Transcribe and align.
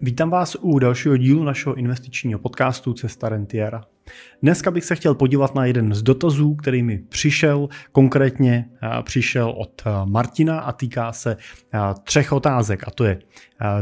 Vítám 0.00 0.30
vás 0.30 0.56
u 0.60 0.78
dalšího 0.78 1.16
dílu 1.16 1.44
našeho 1.44 1.74
investičního 1.74 2.38
podcastu 2.38 2.92
Cesta 2.92 3.28
Rentiera. 3.28 3.84
Dneska 4.42 4.70
bych 4.70 4.84
se 4.84 4.94
chtěl 4.94 5.14
podívat 5.14 5.54
na 5.54 5.64
jeden 5.64 5.94
z 5.94 6.02
dotazů, 6.02 6.54
který 6.54 6.82
mi 6.82 6.98
přišel, 6.98 7.68
konkrétně 7.92 8.68
eh, 8.82 9.02
přišel 9.02 9.50
od 9.50 9.82
eh, 9.86 9.90
Martina 10.04 10.60
a 10.60 10.72
týká 10.72 11.12
se 11.12 11.36
eh, 11.74 11.78
třech 12.04 12.32
otázek 12.32 12.88
a 12.88 12.90
to 12.90 13.04
je 13.04 13.18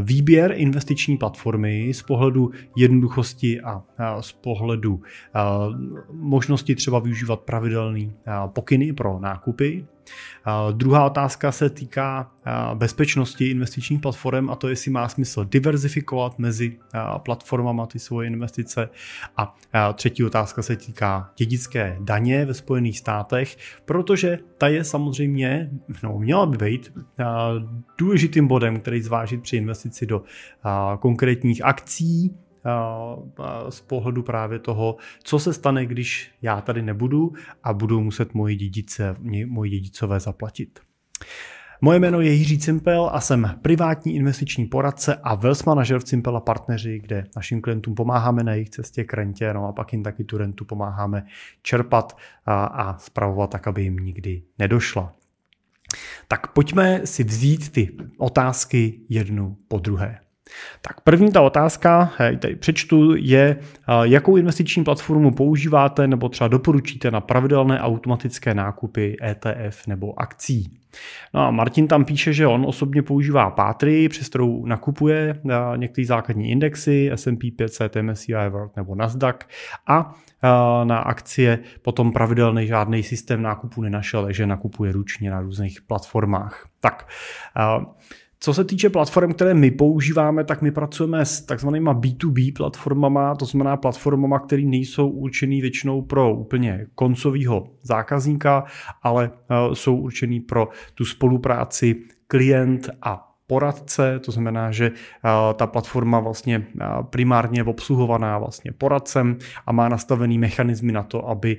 výběr 0.03 0.53
investiční 0.56 1.17
platformy 1.17 1.94
z 1.94 2.03
pohledu 2.03 2.51
jednoduchosti 2.76 3.60
a 3.60 3.83
z 4.21 4.33
pohledu 4.33 5.03
možnosti 6.12 6.74
třeba 6.74 6.98
využívat 6.98 7.40
pravidelný 7.40 8.12
pokyny 8.46 8.92
pro 8.92 9.19
nákupy, 9.19 9.87
Druhá 10.72 11.04
otázka 11.04 11.53
se 11.53 11.71
týká 11.71 12.30
bezpečnosti 12.74 13.48
investičních 13.48 14.01
platform 14.01 14.51
a 14.51 14.56
to, 14.56 14.69
jestli 14.69 14.90
má 14.90 15.08
smysl 15.08 15.44
diverzifikovat 15.44 16.38
mezi 16.38 16.78
platformama 17.19 17.87
ty 17.87 17.98
svoje 17.98 18.27
investice. 18.27 18.88
A 19.37 19.56
třetí 19.95 20.23
otázka 20.24 20.62
se 20.62 20.77
týká 20.77 21.33
dědické 21.37 21.96
daně 22.01 22.45
ve 22.45 22.55
Spojených 22.55 22.98
státech, 22.98 23.56
protože 23.84 24.38
ta 24.59 24.69
je 24.69 24.84
samozřejmě, 24.84 25.70
no 26.02 26.19
měla 26.19 26.46
by 26.46 26.56
být 26.56 26.92
důležitým 27.98 28.46
bodem, 28.46 28.80
který 28.80 29.02
zvážit 29.02 29.42
při 29.42 29.56
investici 29.56 30.06
do 30.06 30.23
konkrétních 31.01 31.65
akcí, 31.65 32.37
z 33.68 33.80
pohledu 33.80 34.23
právě 34.23 34.59
toho, 34.59 34.96
co 35.23 35.38
se 35.38 35.52
stane, 35.52 35.87
když 35.87 36.30
já 36.43 36.60
tady 36.60 36.82
nebudu 36.82 37.32
a 37.62 37.73
budou 37.73 38.01
muset 38.01 38.34
moji, 38.34 38.56
dědice, 38.56 39.16
moji 39.46 39.70
dědicové 39.70 40.20
zaplatit. 40.20 40.80
Moje 41.84 41.98
jméno 41.98 42.20
je 42.20 42.33
Jiří 42.33 42.59
Cimpel 42.59 43.11
a 43.12 43.20
jsem 43.20 43.59
privátní 43.62 44.15
investiční 44.15 44.66
poradce 44.66 45.15
a 45.23 45.34
wealth 45.34 45.66
manager 45.66 45.98
v 45.98 46.05
Cimpel 46.05 46.37
a 46.37 46.41
partneři, 46.41 46.98
kde 46.98 47.27
našim 47.37 47.60
klientům 47.60 47.95
pomáháme 47.95 48.45
na 48.45 48.52
jejich 48.52 48.70
cestě 48.70 49.05
k 49.05 49.15
rentě, 49.15 49.55
no 49.55 49.66
a 49.66 49.73
pak 49.73 49.93
jim 49.93 50.02
taky 50.02 50.24
tu 50.24 50.38
rentu 50.38 50.65
pomáháme 50.65 51.26
čerpat 51.63 52.16
a, 52.46 52.65
a 52.65 52.99
spravovat 52.99 53.51
tak, 53.51 53.66
aby 53.66 53.82
jim 53.82 53.96
nikdy 53.96 54.43
nedošla. 54.59 55.13
Tak 56.29 56.52
pojďme 56.52 57.07
si 57.07 57.24
vzít 57.24 57.73
ty 57.73 57.96
otázky 58.19 59.01
jednu 59.09 59.57
po 59.69 59.79
druhé. 59.79 60.23
Tak 60.80 61.00
první 61.00 61.32
ta 61.32 61.40
otázka, 61.40 62.12
tady 62.38 62.56
přečtu, 62.56 63.14
je, 63.16 63.56
jakou 64.03 64.37
investiční 64.37 64.84
platformu 64.84 65.31
používáte 65.31 66.06
nebo 66.06 66.28
třeba 66.28 66.48
doporučíte 66.48 67.11
na 67.11 67.20
pravidelné 67.20 67.81
automatické 67.81 68.55
nákupy 68.55 69.17
ETF 69.23 69.86
nebo 69.86 70.20
akcí. 70.20 70.78
No 71.34 71.41
a 71.41 71.51
Martin 71.51 71.89
tam 71.89 72.05
píše, 72.05 72.33
že 72.33 72.47
on 72.47 72.64
osobně 72.67 73.03
používá 73.03 73.51
Patry, 73.51 74.09
přes 74.09 74.28
kterou 74.28 74.67
nakupuje 74.67 75.41
některé 75.77 76.06
základní 76.06 76.51
indexy, 76.51 77.11
S&P 77.14 77.51
500, 77.51 77.97
MSCI 78.03 78.48
World 78.48 78.77
nebo 78.77 78.95
Nasdaq 78.95 79.39
a 79.86 80.14
na 80.84 80.98
akcie 80.98 81.58
potom 81.83 82.12
pravidelný 82.12 82.67
žádný 82.67 83.03
systém 83.03 83.42
nákupu 83.42 83.83
nenašel, 83.83 84.25
takže 84.25 84.47
nakupuje 84.47 84.92
ručně 84.92 85.31
na 85.31 85.41
různých 85.41 85.83
platformách. 85.83 86.69
Tak, 86.81 87.08
co 88.45 88.55
se 88.55 88.64
týče 88.64 88.91
platform, 88.91 89.33
které 89.33 89.55
my 89.55 89.70
používáme, 89.70 90.45
tak 90.45 90.62
my 90.62 90.70
pracujeme 90.70 91.25
s 91.25 91.41
takzvanýma 91.41 91.95
B2B 91.95 92.53
platformama, 92.56 93.34
to 93.34 93.45
znamená 93.45 93.77
platformama, 93.77 94.39
které 94.39 94.62
nejsou 94.62 95.09
určený 95.09 95.61
většinou 95.61 96.03
pro 96.03 96.34
úplně 96.34 96.86
koncového 96.95 97.67
zákazníka, 97.83 98.64
ale 99.03 99.31
eh, 99.33 99.75
jsou 99.75 99.97
určený 99.97 100.41
pro 100.41 100.69
tu 100.95 101.05
spolupráci 101.05 102.03
klient 102.27 102.91
a 103.03 103.34
poradce, 103.47 104.19
to 104.19 104.33
znamená, 104.33 104.70
že 104.70 104.91
ta 105.56 105.67
platforma 105.67 106.20
vlastně 106.20 106.67
primárně 107.11 107.61
je 107.61 107.64
obsluhovaná 107.64 108.39
vlastně 108.39 108.73
poradcem 108.73 109.39
a 109.67 109.73
má 109.73 109.89
nastavený 109.89 110.39
mechanizmy 110.39 110.92
na 110.92 111.03
to, 111.03 111.28
aby 111.28 111.56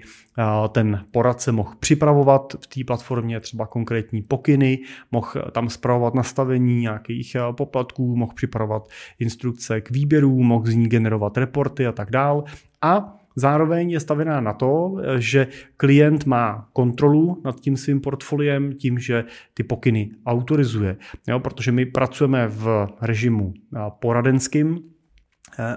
ten 0.70 1.06
poradce 1.12 1.52
mohl 1.52 1.72
připravovat 1.80 2.54
v 2.60 2.68
té 2.68 2.84
platformě 2.88 3.40
třeba 3.40 3.68
konkrétní 3.68 4.22
pokyny, 4.22 4.80
mohl 5.12 5.32
tam 5.52 5.70
zpravovat 5.70 6.14
nastavení 6.14 6.82
nějakých 6.82 7.38
poplatků, 7.52 8.16
mohl 8.16 8.34
připravovat 8.36 8.90
instrukce 9.20 9.82
k 9.82 9.92
výběru, 9.92 10.44
mohl 10.44 10.66
z 10.66 10.74
ní 10.74 10.88
generovat 10.88 11.38
reporty 11.38 11.88
a 11.88 11.92
tak 11.92 12.12
dál. 12.12 12.44
A 12.82 13.18
Zároveň 13.36 13.92
je 13.92 14.00
stavěná 14.00 14.42
na 14.42 14.54
to, 14.54 14.98
že 15.18 15.48
klient 15.78 16.26
má 16.26 16.70
kontrolu 16.74 17.42
nad 17.46 17.60
tím 17.60 17.78
svým 17.78 18.02
portfoliem 18.02 18.74
tím, 18.74 19.00
že 19.00 19.24
ty 19.54 19.64
pokyny 19.64 20.12
autorizuje. 20.26 20.98
Jo, 21.28 21.40
protože 21.40 21.72
my 21.72 21.86
pracujeme 21.86 22.48
v 22.48 22.88
režimu 23.02 23.54
poradenským, 24.00 24.80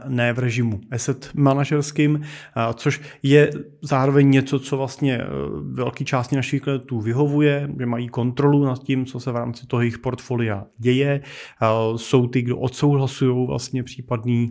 ne 0.08 0.32
v 0.32 0.38
režimu 0.38 0.80
asset 0.90 1.30
manažerským, 1.34 2.20
eh, 2.22 2.60
což 2.74 3.00
je 3.22 3.50
zároveň 3.82 4.30
něco, 4.30 4.58
co 4.58 4.76
vlastně 4.76 5.18
eh, 5.18 5.26
velké 5.72 6.04
části 6.04 6.36
našich 6.36 6.62
klientů 6.62 7.00
vyhovuje, 7.00 7.70
že 7.78 7.86
mají 7.86 8.08
kontrolu 8.08 8.64
nad 8.64 8.82
tím, 8.82 9.06
co 9.06 9.20
se 9.20 9.32
v 9.32 9.36
rámci 9.36 9.66
toho 9.66 9.80
jejich 9.80 9.98
portfolia 9.98 10.66
děje. 10.78 11.20
Jsou 11.96 12.26
ty, 12.26 12.42
kdo 12.42 12.58
odsouhlasují 12.58 13.46
vlastně 13.46 13.82
případné 13.82 14.46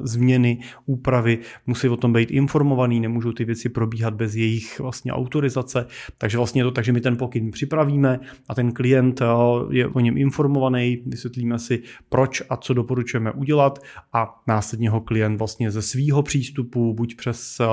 změny, 0.00 0.60
úpravy, 0.86 1.38
musí 1.66 1.88
o 1.88 1.96
tom 1.96 2.12
být 2.12 2.30
informovaný, 2.30 3.00
nemůžou 3.00 3.32
ty 3.32 3.44
věci 3.44 3.68
probíhat 3.68 4.14
bez 4.14 4.34
jejich 4.34 4.80
vlastně 4.80 5.12
autorizace, 5.12 5.86
takže 6.18 6.36
vlastně 6.36 6.60
je 6.60 6.64
to 6.64 6.70
tak, 6.70 6.84
že 6.84 6.92
my 6.92 7.00
ten 7.00 7.16
pokyn 7.16 7.50
připravíme 7.50 8.20
a 8.48 8.54
ten 8.54 8.72
klient 8.72 9.22
je 9.70 9.86
o 9.86 10.00
něm 10.00 10.18
informovaný, 10.18 11.02
vysvětlíme 11.06 11.58
si, 11.58 11.82
proč 12.08 12.42
a 12.50 12.56
co 12.56 12.74
doporučujeme 12.74 13.32
udělat 13.32 13.78
a 14.12 14.42
nás 14.46 14.65
následně 14.66 14.90
ho 14.90 15.00
klient 15.00 15.36
vlastně 15.36 15.70
ze 15.70 15.82
svýho 15.82 16.22
přístupu, 16.22 16.94
buď 16.94 17.16
přes 17.16 17.60
eh, 17.60 17.66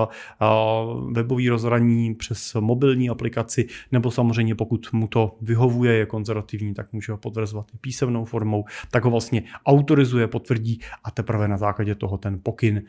webový 1.12 1.50
rozhraní, 1.50 2.16
přes 2.16 2.54
mobilní 2.60 3.10
aplikaci, 3.10 3.68
nebo 3.92 4.12
samozřejmě 4.12 4.56
pokud 4.56 4.94
mu 4.94 5.08
to 5.08 5.38
vyhovuje, 5.42 5.94
je 5.94 6.06
konzervativní, 6.06 6.74
tak 6.74 6.94
může 6.94 7.12
ho 7.12 7.18
potvrzovat 7.18 7.66
i 7.74 7.78
písemnou 7.78 8.26
formou, 8.26 8.66
tak 8.92 9.04
ho 9.06 9.12
vlastně 9.12 9.44
autorizuje, 9.66 10.28
potvrdí 10.28 10.80
a 11.04 11.12
teprve 11.12 11.48
na 11.48 11.58
základě 11.58 11.96
toho 11.96 12.18
ten 12.18 12.40
pokyn 12.44 12.78
eh, 12.78 12.82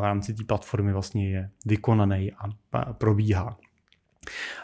v 0.00 0.02
rámci 0.02 0.34
té 0.34 0.44
platformy 0.44 0.92
vlastně 0.92 1.30
je 1.30 1.50
vykonaný 1.66 2.32
a 2.32 2.92
probíhá. 2.92 3.56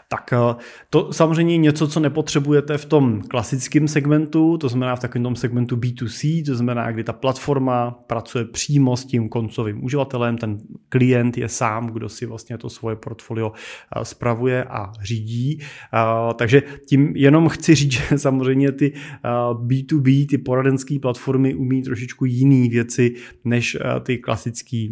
Tak 0.09 0.33
eh, 0.33 0.55
to 0.89 1.13
samozřejmě 1.13 1.53
je 1.53 1.57
něco, 1.57 1.87
co 1.87 1.99
nepotřebujete 1.99 2.77
v 2.77 2.85
tom 2.85 3.21
klasickém 3.21 3.87
segmentu, 3.87 4.57
to 4.57 4.69
znamená 4.69 4.95
v 4.95 4.99
takovém 4.99 5.23
tom 5.23 5.35
segmentu 5.35 5.75
B2C, 5.75 6.45
to 6.45 6.55
znamená, 6.55 6.91
kdy 6.91 7.03
ta 7.03 7.13
platforma 7.13 7.91
pracuje 7.91 8.45
přímo 8.45 8.97
s 8.97 9.05
tím 9.05 9.29
koncovým 9.29 9.83
uživatelem, 9.83 10.37
ten 10.37 10.57
klient 10.89 11.37
je 11.37 11.49
sám, 11.49 11.87
kdo 11.87 12.09
si 12.09 12.25
vlastně 12.25 12.57
to 12.57 12.69
svoje 12.69 12.95
portfolio 12.95 13.51
eh, 13.51 14.05
spravuje 14.05 14.63
a 14.63 14.91
řídí. 15.01 15.59
Eh, 15.59 16.33
takže 16.33 16.63
tím 16.89 17.15
jenom 17.15 17.49
chci 17.49 17.75
říct, 17.75 17.91
že 18.09 18.17
samozřejmě 18.17 18.71
ty 18.71 18.93
B2B, 19.53 20.27
ty 20.29 20.37
poradenské 20.37 20.99
platformy 20.99 21.55
umí 21.55 21.81
trošičku 21.81 22.25
jiné 22.25 22.69
věci 22.69 23.15
než 23.45 23.77
ty 24.03 24.17
klasické 24.17 24.87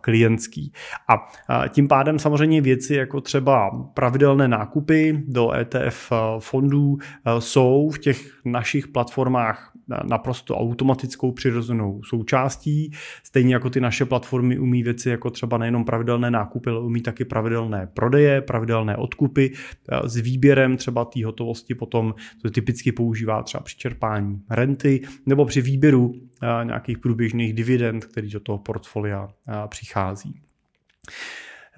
klientský. 0.00 0.72
A 1.08 1.68
tím 1.68 1.88
pádem 1.88 2.18
samozřejmě 2.18 2.60
věci 2.60 2.94
jako 2.94 3.20
třeba 3.20 3.70
pravidelné 4.02 4.48
nákupy 4.48 5.22
do 5.26 5.52
ETF 5.52 6.12
eh, 6.12 6.16
fondů 6.38 6.98
eh, 7.00 7.40
jsou 7.40 7.90
v 7.90 7.98
těch 7.98 8.40
našich 8.44 8.88
platformách 8.88 9.72
naprosto 10.04 10.56
automatickou 10.56 11.32
přirozenou 11.32 12.00
součástí. 12.02 12.92
Stejně 13.22 13.54
jako 13.54 13.70
ty 13.70 13.80
naše 13.80 14.04
platformy 14.04 14.58
umí 14.58 14.82
věci 14.82 15.08
jako 15.08 15.30
třeba 15.30 15.58
nejenom 15.58 15.84
pravidelné 15.84 16.30
nákupy, 16.30 16.70
ale 16.70 16.80
umí 16.80 17.00
taky 17.00 17.24
pravidelné 17.24 17.88
prodeje, 17.94 18.40
pravidelné 18.40 18.96
odkupy 18.96 19.52
eh, 19.52 20.08
s 20.08 20.16
výběrem 20.16 20.76
třeba 20.76 21.04
té 21.04 21.24
hotovosti 21.24 21.74
potom, 21.74 22.14
to 22.42 22.50
typicky 22.50 22.92
používá 22.92 23.42
třeba 23.42 23.62
při 23.62 23.76
čerpání 23.76 24.42
renty 24.50 25.00
nebo 25.26 25.44
při 25.44 25.60
výběru 25.60 26.14
nějakých 26.62 26.98
průběžných 26.98 27.54
dividend, 27.54 28.04
který 28.04 28.30
do 28.30 28.40
toho 28.40 28.58
portfolia 28.58 29.28
přichází. 29.68 30.40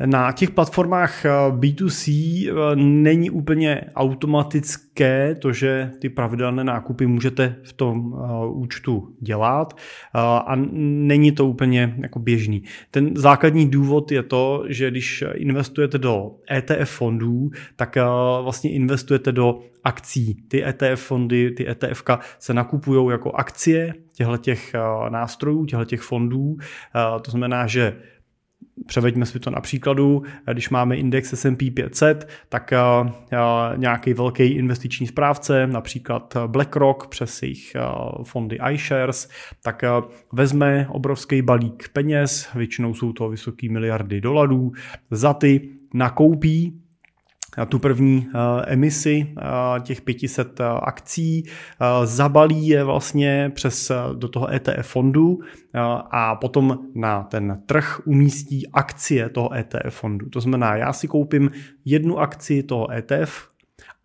Na 0.00 0.32
těch 0.32 0.50
platformách 0.50 1.24
eh, 1.24 1.30
B2C 1.50 2.12
eh, 2.48 2.76
není 2.76 3.30
úplně 3.30 3.80
automatické 3.94 5.34
to, 5.34 5.52
že 5.52 5.90
ty 5.98 6.08
pravidelné 6.08 6.64
nákupy 6.64 7.06
můžete 7.06 7.56
v 7.62 7.72
tom 7.72 8.14
eh, 8.14 8.46
účtu 8.46 9.14
dělat 9.20 9.76
a 10.14 10.52
není 10.72 11.32
to 11.32 11.46
úplně 11.46 11.94
jako 11.98 12.18
běžný. 12.18 12.62
Ten 12.90 13.16
základní 13.16 13.70
důvod 13.70 14.12
je 14.12 14.22
to, 14.22 14.64
že 14.68 14.90
když 14.90 15.24
investujete 15.34 15.98
do 15.98 16.30
ETF 16.52 16.90
fondů, 16.90 17.50
tak 17.76 17.96
vlastně 18.42 18.72
investujete 18.72 19.32
do 19.32 19.58
akcí. 19.84 20.34
Ty 20.48 20.64
ETF 20.64 21.02
fondy, 21.02 21.50
ty 21.50 21.68
ETF 21.68 22.02
se 22.38 22.54
nakupují 22.54 23.10
jako 23.10 23.32
akcie 23.32 23.94
těchto 24.12 25.08
nástrojů, 25.08 25.64
těchto 25.64 25.96
fondů. 25.96 26.56
To 27.22 27.30
znamená, 27.30 27.66
že 27.66 27.96
Převeďme 28.86 29.26
si 29.26 29.40
to 29.40 29.50
na 29.50 29.60
příkladu, 29.60 30.22
když 30.52 30.70
máme 30.70 30.96
index 30.96 31.34
S&P 31.34 31.70
500, 31.70 32.28
tak 32.48 32.72
nějaký 33.76 34.14
velký 34.14 34.44
investiční 34.44 35.06
správce, 35.06 35.66
například 35.66 36.36
BlackRock 36.46 37.06
přes 37.06 37.42
jejich 37.42 37.76
fondy 38.22 38.58
iShares, 38.72 39.30
tak 39.62 39.82
vezme 40.32 40.86
obrovský 40.90 41.42
balík 41.42 41.88
peněz, 41.92 42.48
většinou 42.54 42.94
jsou 42.94 43.12
to 43.12 43.28
vysoké 43.28 43.68
miliardy 43.70 44.20
dolarů, 44.20 44.72
za 45.10 45.34
ty 45.34 45.68
nakoupí 45.94 46.80
tu 47.68 47.78
první 47.78 48.28
emisi 48.66 49.34
těch 49.82 50.00
500 50.00 50.60
akcí, 50.60 51.44
zabalí 52.04 52.68
je 52.68 52.84
vlastně 52.84 53.52
přes 53.54 53.92
do 54.14 54.28
toho 54.28 54.52
ETF 54.52 54.86
fondu 54.88 55.38
a 56.10 56.34
potom 56.34 56.78
na 56.94 57.22
ten 57.22 57.62
trh 57.66 58.00
umístí 58.04 58.70
akcie 58.72 59.28
toho 59.28 59.54
ETF 59.54 59.94
fondu. 59.94 60.28
To 60.28 60.40
znamená, 60.40 60.76
já 60.76 60.92
si 60.92 61.08
koupím 61.08 61.50
jednu 61.84 62.18
akci 62.18 62.62
toho 62.62 62.92
ETF 62.92 63.48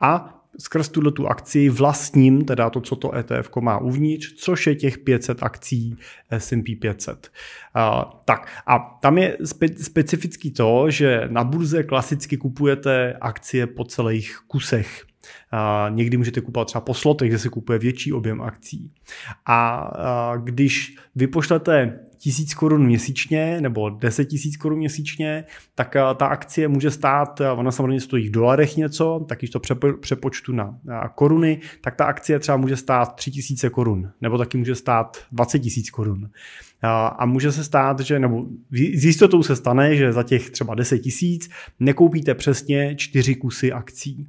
a 0.01 0.38
skrz 0.59 0.89
tuhle 0.89 1.11
tu 1.11 1.27
akci 1.27 1.69
vlastním, 1.69 2.45
teda 2.45 2.69
to, 2.69 2.81
co 2.81 2.95
to 2.95 3.15
ETF 3.15 3.49
má 3.59 3.77
uvnitř, 3.77 4.33
což 4.33 4.67
je 4.67 4.75
těch 4.75 4.97
500 4.97 5.43
akcí 5.43 5.97
S&P 6.29 6.75
500. 6.75 7.31
Uh, 7.75 8.03
tak 8.25 8.47
a 8.67 8.79
tam 9.01 9.17
je 9.17 9.37
spe- 9.41 9.83
specifický 9.83 10.51
to, 10.51 10.89
že 10.89 11.21
na 11.31 11.43
burze 11.43 11.83
klasicky 11.83 12.37
kupujete 12.37 13.13
akcie 13.21 13.67
po 13.67 13.85
celých 13.85 14.39
kusech. 14.47 15.05
Uh, 15.53 15.95
někdy 15.95 16.17
můžete 16.17 16.41
kupovat 16.41 16.67
třeba 16.67 16.81
po 16.81 16.93
slotech, 16.93 17.29
kde 17.29 17.39
se 17.39 17.49
kupuje 17.49 17.79
větší 17.79 18.13
objem 18.13 18.41
akcí. 18.41 18.91
A 19.45 19.91
uh, 20.35 20.43
když 20.43 20.95
vy 21.15 21.27
pošlete 21.27 21.99
tisíc 22.19 22.53
korun 22.53 22.85
měsíčně 22.85 23.61
nebo 23.61 23.89
10 23.89 24.25
tisíc 24.25 24.57
korun 24.57 24.77
měsíčně, 24.77 25.43
tak 25.75 25.95
eh, 25.95 26.01
ta 26.15 26.27
akcie 26.27 26.67
může 26.67 26.91
stát, 26.91 27.41
eh, 27.41 27.51
ona 27.51 27.71
samozřejmě 27.71 28.01
stojí 28.01 28.27
v 28.27 28.31
dolarech 28.31 28.77
něco, 28.77 29.25
tak 29.29 29.37
když 29.37 29.49
to 29.49 29.59
přepočtu 29.99 30.53
na 30.53 30.79
koruny, 31.15 31.59
tak 31.81 31.95
ta 31.95 32.05
akcie 32.05 32.39
třeba 32.39 32.57
může 32.57 32.77
stát 32.77 33.15
3 33.15 33.31
tisíce 33.31 33.69
korun, 33.69 34.11
nebo 34.21 34.37
taky 34.37 34.57
může 34.57 34.75
stát 34.75 35.17
20 35.31 35.59
tisíc 35.59 35.89
korun. 35.89 36.29
A 37.17 37.25
může 37.25 37.51
se 37.51 37.63
stát, 37.63 37.99
že, 37.99 38.19
nebo 38.19 38.45
s 38.71 39.05
jistotou 39.05 39.43
se 39.43 39.55
stane, 39.55 39.95
že 39.95 40.13
za 40.13 40.23
těch 40.23 40.49
třeba 40.49 40.75
10 40.75 40.99
tisíc 40.99 41.49
nekoupíte 41.79 42.35
přesně 42.35 42.95
čtyři 42.95 43.35
kusy 43.35 43.71
akcí. 43.71 44.27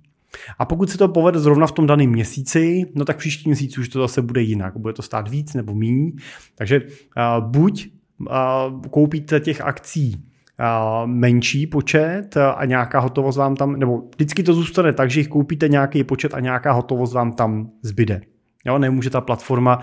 A 0.58 0.64
pokud 0.64 0.90
se 0.90 0.98
to 0.98 1.08
povede 1.08 1.38
zrovna 1.38 1.66
v 1.66 1.72
tom 1.72 1.86
daném 1.86 2.10
měsíci, 2.10 2.84
no 2.94 3.04
tak 3.04 3.16
příští 3.16 3.48
měsíc 3.48 3.78
už 3.78 3.88
to 3.88 4.00
zase 4.00 4.22
bude 4.22 4.42
jinak. 4.42 4.76
Bude 4.76 4.94
to 4.94 5.02
stát 5.02 5.28
víc 5.28 5.54
nebo 5.54 5.74
míň. 5.74 6.12
Takže 6.54 6.80
uh, 6.80 7.48
buď 7.48 7.88
uh, 8.18 8.82
koupíte 8.90 9.40
těch 9.40 9.60
akcí 9.60 10.24
menší 11.06 11.66
počet 11.66 12.36
a 12.56 12.64
nějaká 12.64 13.00
hotovost 13.00 13.38
vám 13.38 13.56
tam, 13.56 13.76
nebo 13.76 14.02
vždycky 14.14 14.42
to 14.42 14.54
zůstane 14.54 14.92
tak, 14.92 15.10
že 15.10 15.20
jich 15.20 15.28
koupíte 15.28 15.68
nějaký 15.68 16.04
počet 16.04 16.34
a 16.34 16.40
nějaká 16.40 16.72
hotovost 16.72 17.14
vám 17.14 17.32
tam 17.32 17.70
zbyde. 17.82 18.20
Jo, 18.66 18.78
nemůže 18.78 19.10
ta 19.10 19.20
platforma 19.20 19.78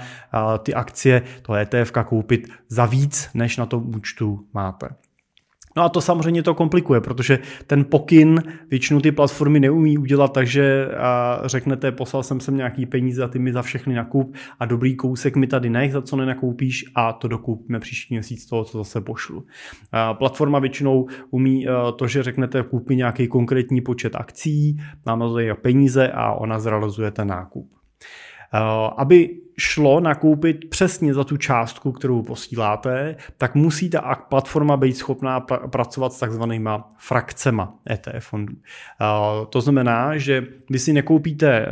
ty 0.63 0.73
akcie, 0.73 1.21
to 1.41 1.53
ETF 1.53 1.91
koupit 2.05 2.47
za 2.69 2.85
víc, 2.85 3.29
než 3.33 3.57
na 3.57 3.65
tom 3.65 3.95
účtu 3.95 4.39
máte. 4.53 4.89
No 5.77 5.83
a 5.83 5.89
to 5.89 6.01
samozřejmě 6.01 6.43
to 6.43 6.53
komplikuje, 6.53 7.01
protože 7.01 7.39
ten 7.67 7.85
pokyn 7.85 8.43
většinou 8.69 8.99
ty 8.99 9.11
platformy 9.11 9.59
neumí 9.59 9.97
udělat, 9.97 10.33
takže 10.33 10.87
řeknete, 11.45 11.91
poslal 11.91 12.23
jsem 12.23 12.39
sem 12.39 12.57
nějaký 12.57 12.85
peníze 12.85 13.23
a 13.23 13.27
ty 13.27 13.39
mi 13.39 13.53
za 13.53 13.61
všechny 13.61 13.95
nakup 13.95 14.35
a 14.59 14.65
dobrý 14.65 14.95
kousek 14.95 15.35
mi 15.35 15.47
tady 15.47 15.69
nech, 15.69 15.91
za 15.91 16.01
co 16.01 16.15
nenakoupíš 16.15 16.85
a 16.95 17.13
to 17.13 17.27
dokupíme 17.27 17.79
příští 17.79 18.13
měsíc 18.13 18.45
toho, 18.45 18.63
co 18.63 18.77
zase 18.77 19.01
pošlu. 19.01 19.45
Platforma 20.13 20.59
většinou 20.59 21.07
umí 21.29 21.67
to, 21.95 22.07
že 22.07 22.23
řeknete, 22.23 22.63
mi 22.63 22.95
nějaký 22.95 23.27
konkrétní 23.27 23.81
počet 23.81 24.15
akcí, 24.15 24.77
nám 25.05 25.19
na 25.19 25.55
peníze 25.55 26.11
a 26.11 26.33
ona 26.33 26.59
zrealizuje 26.59 27.11
ten 27.11 27.27
nákup. 27.27 27.69
Aby 28.97 29.39
šlo 29.59 29.99
nakoupit 29.99 30.69
přesně 30.69 31.13
za 31.13 31.23
tu 31.23 31.37
částku, 31.37 31.91
kterou 31.91 32.21
posíláte, 32.21 33.15
tak 33.37 33.55
musí 33.55 33.89
ta 33.89 34.15
platforma 34.29 34.77
být 34.77 34.97
schopná 34.97 35.41
pr- 35.41 35.69
pracovat 35.69 36.13
s 36.13 36.19
takzvanýma 36.19 36.93
frakcema 36.97 37.73
ETF 37.91 38.27
fondů. 38.27 38.53
To 39.49 39.61
znamená, 39.61 40.17
že 40.17 40.43
vy 40.69 40.79
si 40.79 40.93
nekoupíte 40.93 41.65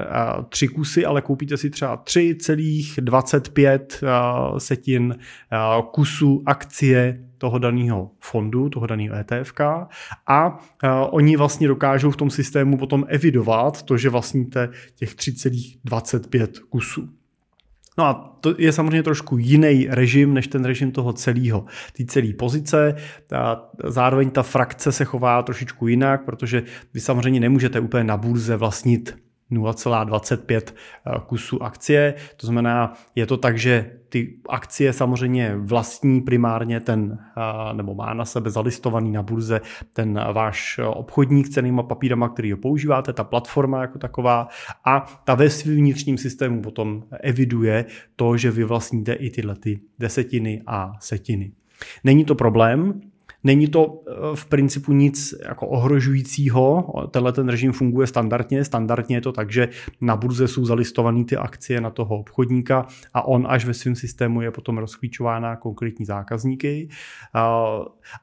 tři 0.50 0.68
kusy, 0.68 1.06
ale 1.06 1.22
koupíte 1.22 1.58
si 1.58 1.70
třeba 1.70 1.98
3,25 1.98 3.80
uh, 4.52 4.58
setin 4.58 5.16
kusů 5.92 6.44
akcie 6.46 7.26
toho 7.38 7.60
daného 7.60 8.12
fondu, 8.20 8.70
toho 8.70 8.88
daného 8.88 9.16
ETF 9.16 9.54
a 10.28 10.60
oni 11.10 11.38
vlastně 11.38 11.68
dokážou 11.68 12.12
v 12.12 12.18
tom 12.18 12.30
systému 12.30 12.78
potom 12.78 13.06
evidovat 13.08 13.84
to, 13.84 13.98
že 13.98 14.10
vlastníte 14.10 14.70
těch 14.96 15.16
3,25 15.16 16.48
kusů. 16.70 17.10
No 17.98 18.06
a 18.06 18.38
to 18.42 18.54
je 18.58 18.72
samozřejmě 18.72 19.04
trošku 19.04 19.38
jiný 19.38 19.88
režim, 19.90 20.34
než 20.34 20.48
ten 20.48 20.66
režim 20.66 20.92
toho 20.92 21.14
celého, 21.14 21.66
ty 21.94 22.06
celé 22.06 22.34
pozice. 22.34 22.96
A 23.36 23.70
zároveň 23.84 24.30
ta 24.30 24.44
frakce 24.44 24.92
se 24.92 25.06
chová 25.06 25.44
trošičku 25.44 25.88
jinak, 25.88 26.26
protože 26.26 26.64
vy 26.94 27.00
samozřejmě 27.00 27.40
nemůžete 27.40 27.80
úplně 27.80 28.04
na 28.04 28.18
burze 28.18 28.56
vlastnit 28.56 29.25
0,25 29.52 30.62
eh, 30.62 31.12
kusů 31.26 31.64
akcie. 31.64 32.14
To 32.38 32.48
znamená, 32.48 32.94
je 33.16 33.26
to 33.26 33.38
tak, 33.38 33.58
že 33.58 33.92
ty 34.10 34.38
akcie 34.50 34.94
samozřejmě 34.94 35.56
vlastní 35.58 36.22
primárně 36.22 36.80
ten, 36.80 37.18
eh, 37.38 37.74
nebo 37.74 37.96
má 37.96 38.14
na 38.14 38.26
sebe 38.26 38.50
zalistovaný 38.50 39.12
na 39.12 39.24
burze 39.24 39.62
ten 39.94 40.20
váš 40.34 40.80
obchodník 40.88 41.50
cenýma 41.50 41.84
papírama, 41.84 42.30
který 42.30 42.52
ho 42.52 42.58
používáte, 42.58 43.14
ta 43.14 43.24
platforma 43.24 43.82
jako 43.82 44.00
taková 44.00 44.48
a 44.86 45.22
ta 45.24 45.36
ve 45.36 45.50
svým 45.50 45.78
vnitřním 45.78 46.18
systému 46.18 46.62
potom 46.62 47.04
eviduje 47.22 47.86
to, 48.16 48.38
že 48.38 48.52
vy 48.52 48.64
vlastníte 48.64 49.14
i 49.14 49.30
tyhle 49.30 49.56
ty 49.56 49.80
desetiny 50.00 50.62
a 50.68 50.92
setiny. 51.00 51.52
Není 52.04 52.26
to 52.26 52.36
problém, 52.36 53.02
Není 53.46 53.68
to 53.68 54.04
eh, 54.08 54.12
v 54.36 54.46
principu 54.46 54.94
nic 54.94 55.36
jako 55.48 55.68
ohrožujícího, 55.68 56.94
tenhle 57.12 57.32
ten 57.32 57.50
režim 57.50 57.72
funguje 57.72 58.08
standardně, 58.08 58.66
standardně 58.66 59.18
je 59.18 59.22
to 59.22 59.32
tak, 59.32 59.52
že 59.52 59.70
na 60.02 60.16
burze 60.16 60.48
jsou 60.48 60.66
zalistované 60.66 61.26
ty 61.26 61.38
akcie 61.38 61.82
na 61.82 61.90
toho 61.90 62.20
obchodníka 62.20 62.88
a 63.14 63.28
on 63.28 63.46
až 63.50 63.66
ve 63.66 63.74
svém 63.74 63.96
systému 63.96 64.42
je 64.42 64.52
potom 64.52 64.78
rozklíčová 64.78 65.40
na 65.40 65.56
konkrétní 65.56 66.06
zákazníky, 66.06 66.90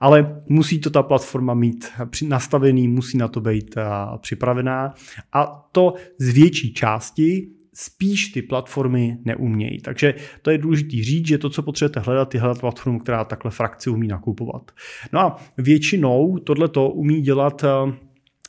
ale 0.01 0.43
musí 0.49 0.81
to 0.81 0.91
ta 0.91 1.03
platforma 1.03 1.55
mít 1.55 1.87
nastavený, 2.29 2.89
musí 2.89 3.19
na 3.19 3.29
to 3.29 3.41
být 3.41 3.75
eh, 3.77 3.83
připravená. 4.19 4.95
A 5.33 5.69
to 5.73 5.95
z 6.19 6.29
větší 6.29 6.75
části 6.75 7.62
spíš 7.75 8.29
ty 8.29 8.43
platformy 8.43 9.19
neumějí. 9.25 9.81
Takže 9.81 10.15
to 10.43 10.51
je 10.51 10.59
důležité 10.59 11.03
říct, 11.03 11.27
že 11.27 11.39
to, 11.39 11.51
co 11.51 11.63
potřebujete 11.63 12.01
hledat, 12.01 12.35
je 12.35 12.41
hledat 12.41 12.61
platformu, 12.61 12.99
která 12.99 13.25
takhle 13.25 13.51
frakci 13.51 13.91
umí 13.91 14.09
nakupovat. 14.09 14.71
No 15.13 15.21
a 15.21 15.37
většinou 15.59 16.39
tohle 16.39 16.69
to 16.69 16.89
umí 16.89 17.21
dělat 17.21 17.65
eh, 17.65 17.93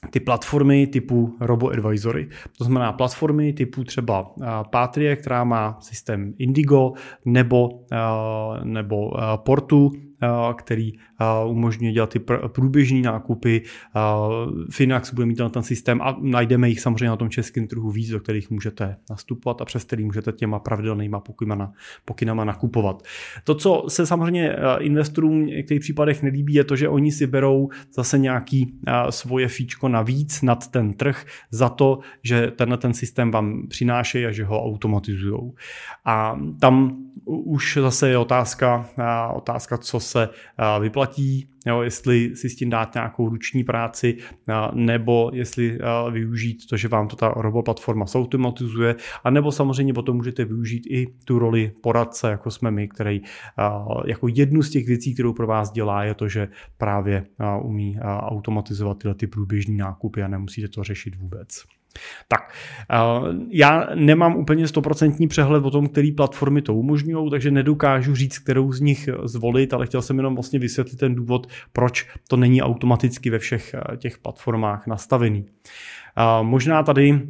ty 0.10 0.20
platformy 0.20 0.88
typu 0.88 1.38
robo-advisory. 1.40 2.30
To 2.58 2.64
znamená 2.64 2.94
platformy 2.94 3.54
typu 3.54 3.84
třeba 3.84 4.34
eh, 4.42 4.46
Patria, 4.70 5.16
která 5.16 5.44
má 5.44 5.78
systém 5.82 6.34
Indigo 6.38 6.94
nebo, 7.26 7.70
eh, 7.92 7.98
nebo 8.66 9.12
Portu, 9.36 9.92
který 10.56 10.92
umožňuje 11.46 11.94
dělat 11.94 12.10
ty 12.10 12.20
průběžní 12.48 13.02
nákupy. 13.02 13.62
Finax 14.72 15.14
bude 15.14 15.26
mít 15.26 15.40
na 15.40 15.50
ten 15.50 15.64
systém 15.64 16.02
a 16.02 16.18
najdeme 16.22 16.70
jich 16.70 16.82
samozřejmě 16.82 17.08
na 17.08 17.16
tom 17.16 17.30
českém 17.30 17.68
trhu 17.68 17.92
víc, 17.92 18.10
do 18.10 18.20
kterých 18.20 18.50
můžete 18.50 18.96
nastupovat 19.10 19.62
a 19.62 19.66
přes 19.66 19.84
který 19.84 20.06
můžete 20.06 20.32
těma 20.32 20.60
pravidelnýma 20.60 21.20
pokynama, 21.20 21.72
pokynama 22.06 22.44
nakupovat. 22.44 23.04
To, 23.44 23.56
co 23.56 23.86
se 23.88 24.06
samozřejmě 24.06 24.56
investorům 24.80 25.44
v 25.44 25.46
některých 25.46 25.82
případech 25.82 26.24
nelíbí, 26.24 26.54
je 26.54 26.64
to, 26.64 26.76
že 26.76 26.90
oni 26.90 27.12
si 27.12 27.28
berou 27.28 27.70
zase 27.96 28.18
nějaký 28.18 28.80
svoje 29.10 29.48
fíčko 29.48 29.88
navíc 29.88 30.42
nad 30.42 30.68
ten 30.68 30.94
trh 30.94 31.26
za 31.52 31.70
to, 31.70 32.00
že 32.24 32.52
tenhle 32.56 32.78
ten 32.78 32.94
systém 32.94 33.32
vám 33.32 33.68
přináší 33.68 34.26
a 34.26 34.32
že 34.32 34.44
ho 34.44 34.64
automatizují. 34.66 35.52
A 36.06 36.40
tam 36.60 36.98
už 37.26 37.78
zase 37.82 38.10
je 38.10 38.18
otázka, 38.18 38.90
otázka 39.34 39.78
co 39.78 40.00
se 40.00 40.30
vyplatí, 40.80 41.13
jo, 41.66 41.82
jestli 41.82 42.36
si 42.36 42.50
s 42.50 42.56
tím 42.56 42.70
dát 42.70 42.94
nějakou 42.94 43.30
ruční 43.30 43.64
práci, 43.64 44.18
nebo 44.74 45.32
jestli 45.34 45.80
využít 46.12 46.68
to, 46.70 46.78
že 46.78 46.88
vám 46.88 47.08
to 47.08 47.16
ta 47.16 47.28
roboplatforma 47.28 48.06
zautomatizuje, 48.06 48.96
a 49.24 49.30
nebo 49.30 49.52
samozřejmě 49.52 49.94
potom 49.94 50.18
můžete 50.18 50.46
využít 50.46 50.88
i 50.90 51.08
tu 51.26 51.40
roli 51.40 51.72
poradce, 51.82 52.30
jako 52.30 52.52
jsme 52.52 52.72
my, 52.72 52.88
který 52.88 53.22
jako 54.06 54.28
jednu 54.28 54.64
z 54.64 54.70
těch 54.70 54.88
věcí, 54.88 55.14
kterou 55.14 55.34
pro 55.34 55.48
vás 55.48 55.72
dělá, 55.72 56.04
je 56.04 56.14
to, 56.14 56.28
že 56.28 56.48
právě 56.78 57.26
umí 57.64 58.00
automatizovat 58.02 58.98
tyhle 58.98 59.16
ty 59.16 59.28
průběžní 59.28 59.78
nákupy 59.78 60.24
a 60.24 60.28
nemusíte 60.28 60.68
to 60.68 60.84
řešit 60.84 61.16
vůbec. 61.16 61.64
Tak, 62.28 62.54
já 63.50 63.88
nemám 63.96 64.36
úplně 64.36 64.68
stoprocentní 64.68 65.28
přehled 65.28 65.66
o 65.66 65.72
tom, 65.72 65.88
který 65.88 66.12
platformy 66.12 66.62
to 66.62 66.74
umožňují, 66.74 67.30
takže 67.30 67.52
nedokážu 67.52 68.16
říct, 68.16 68.40
kterou 68.40 68.72
z 68.72 68.80
nich 68.80 69.10
zvolit, 69.24 69.74
ale 69.74 69.86
chtěl 69.86 70.02
jsem 70.02 70.18
jenom 70.18 70.36
vlastně 70.36 70.60
vysvětlit 70.60 70.98
ten 70.98 71.16
důvod, 71.16 71.48
proč 71.74 72.08
to 72.28 72.38
není 72.38 72.62
automaticky 72.62 73.30
ve 73.30 73.40
všech 73.40 73.76
těch 73.98 74.18
platformách 74.18 74.88
nastavený. 74.88 75.46
Možná 76.42 76.84
tady 76.84 77.22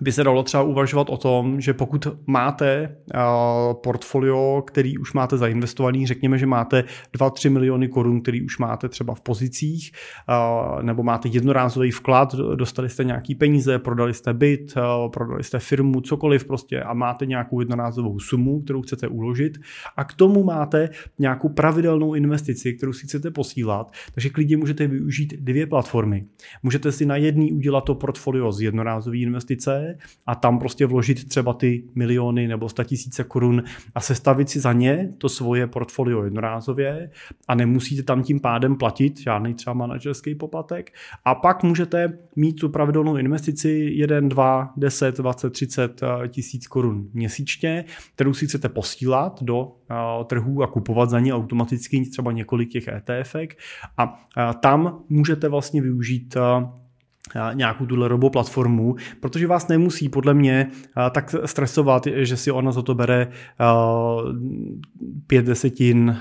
by 0.00 0.12
se 0.12 0.24
dalo 0.24 0.42
třeba 0.42 0.62
uvažovat 0.62 1.10
o 1.10 1.16
tom, 1.16 1.60
že 1.60 1.74
pokud 1.74 2.06
máte 2.26 2.96
uh, 3.14 3.20
portfolio, 3.82 4.62
který 4.66 4.98
už 4.98 5.12
máte 5.12 5.36
zainvestovaný, 5.36 6.06
řekněme, 6.06 6.38
že 6.38 6.46
máte 6.46 6.84
2-3 7.18 7.50
miliony 7.50 7.88
korun, 7.88 8.20
který 8.20 8.42
už 8.42 8.58
máte 8.58 8.88
třeba 8.88 9.14
v 9.14 9.20
pozicích, 9.20 9.92
uh, 10.28 10.82
nebo 10.82 11.02
máte 11.02 11.28
jednorázový 11.28 11.90
vklad, 11.90 12.34
dostali 12.34 12.88
jste 12.88 13.04
nějaký 13.04 13.34
peníze, 13.34 13.78
prodali 13.78 14.14
jste 14.14 14.34
byt, 14.34 14.74
uh, 14.76 15.10
prodali 15.10 15.44
jste 15.44 15.58
firmu, 15.58 16.00
cokoliv 16.00 16.44
prostě 16.44 16.82
a 16.82 16.94
máte 16.94 17.26
nějakou 17.26 17.60
jednorázovou 17.60 18.18
sumu, 18.18 18.60
kterou 18.60 18.82
chcete 18.82 19.08
uložit 19.08 19.58
a 19.96 20.04
k 20.04 20.14
tomu 20.14 20.44
máte 20.44 20.88
nějakou 21.18 21.48
pravidelnou 21.48 22.14
investici, 22.14 22.72
kterou 22.72 22.92
si 22.92 23.06
chcete 23.06 23.30
posílat, 23.30 23.92
takže 24.14 24.30
klidně 24.30 24.56
můžete 24.56 24.86
využít 24.86 25.34
dvě 25.40 25.66
platformy. 25.66 26.24
Můžete 26.62 26.92
si 26.92 27.06
na 27.06 27.16
jedný 27.16 27.52
udělat 27.52 27.80
to 27.80 27.94
portfolio 27.94 28.52
z 28.52 28.60
jednorázové 28.60 29.16
investice, 29.16 29.81
a 30.26 30.34
tam 30.34 30.58
prostě 30.58 30.86
vložit 30.86 31.28
třeba 31.28 31.52
ty 31.52 31.84
miliony 31.94 32.48
nebo 32.48 32.68
tisíce 32.84 33.24
korun 33.24 33.62
a 33.94 34.00
sestavit 34.00 34.50
si 34.50 34.60
za 34.60 34.72
ně 34.72 35.12
to 35.18 35.28
svoje 35.28 35.66
portfolio 35.66 36.24
jednorázově 36.24 37.10
a 37.48 37.54
nemusíte 37.54 38.02
tam 38.02 38.22
tím 38.22 38.40
pádem 38.40 38.76
platit 38.76 39.20
žádný 39.20 39.54
třeba 39.54 39.74
manažerský 39.74 40.34
poplatek. 40.34 40.90
A 41.24 41.34
pak 41.34 41.62
můžete 41.62 42.18
mít 42.36 42.52
tu 42.52 42.68
pravidelnou 42.68 43.16
investici 43.16 43.68
1, 43.92 44.28
2, 44.28 44.72
10, 44.76 45.16
20, 45.16 45.50
30 45.50 46.00
tisíc 46.28 46.66
korun 46.66 47.08
měsíčně, 47.12 47.84
kterou 48.14 48.34
si 48.34 48.46
chcete 48.46 48.68
posílat 48.68 49.42
do 49.42 49.72
trhů 50.24 50.62
a 50.62 50.66
kupovat 50.66 51.10
za 51.10 51.20
ně 51.20 51.34
automaticky 51.34 52.10
třeba 52.10 52.32
několik 52.32 52.68
těch 52.68 52.88
ETF 52.88 53.36
a 53.98 54.28
tam 54.54 55.04
můžete 55.08 55.48
vlastně 55.48 55.82
využít 55.82 56.36
nějakou 57.52 57.86
tuhle 57.86 58.08
robo 58.08 58.30
platformu, 58.30 58.96
protože 59.20 59.46
vás 59.46 59.68
nemusí 59.68 60.08
podle 60.08 60.34
mě 60.34 60.70
tak 61.10 61.34
stresovat, 61.44 62.06
že 62.06 62.36
si 62.36 62.50
ona 62.50 62.72
za 62.72 62.82
to 62.82 62.94
bere 62.94 63.28
pět 65.26 65.44
desetin 65.44 66.16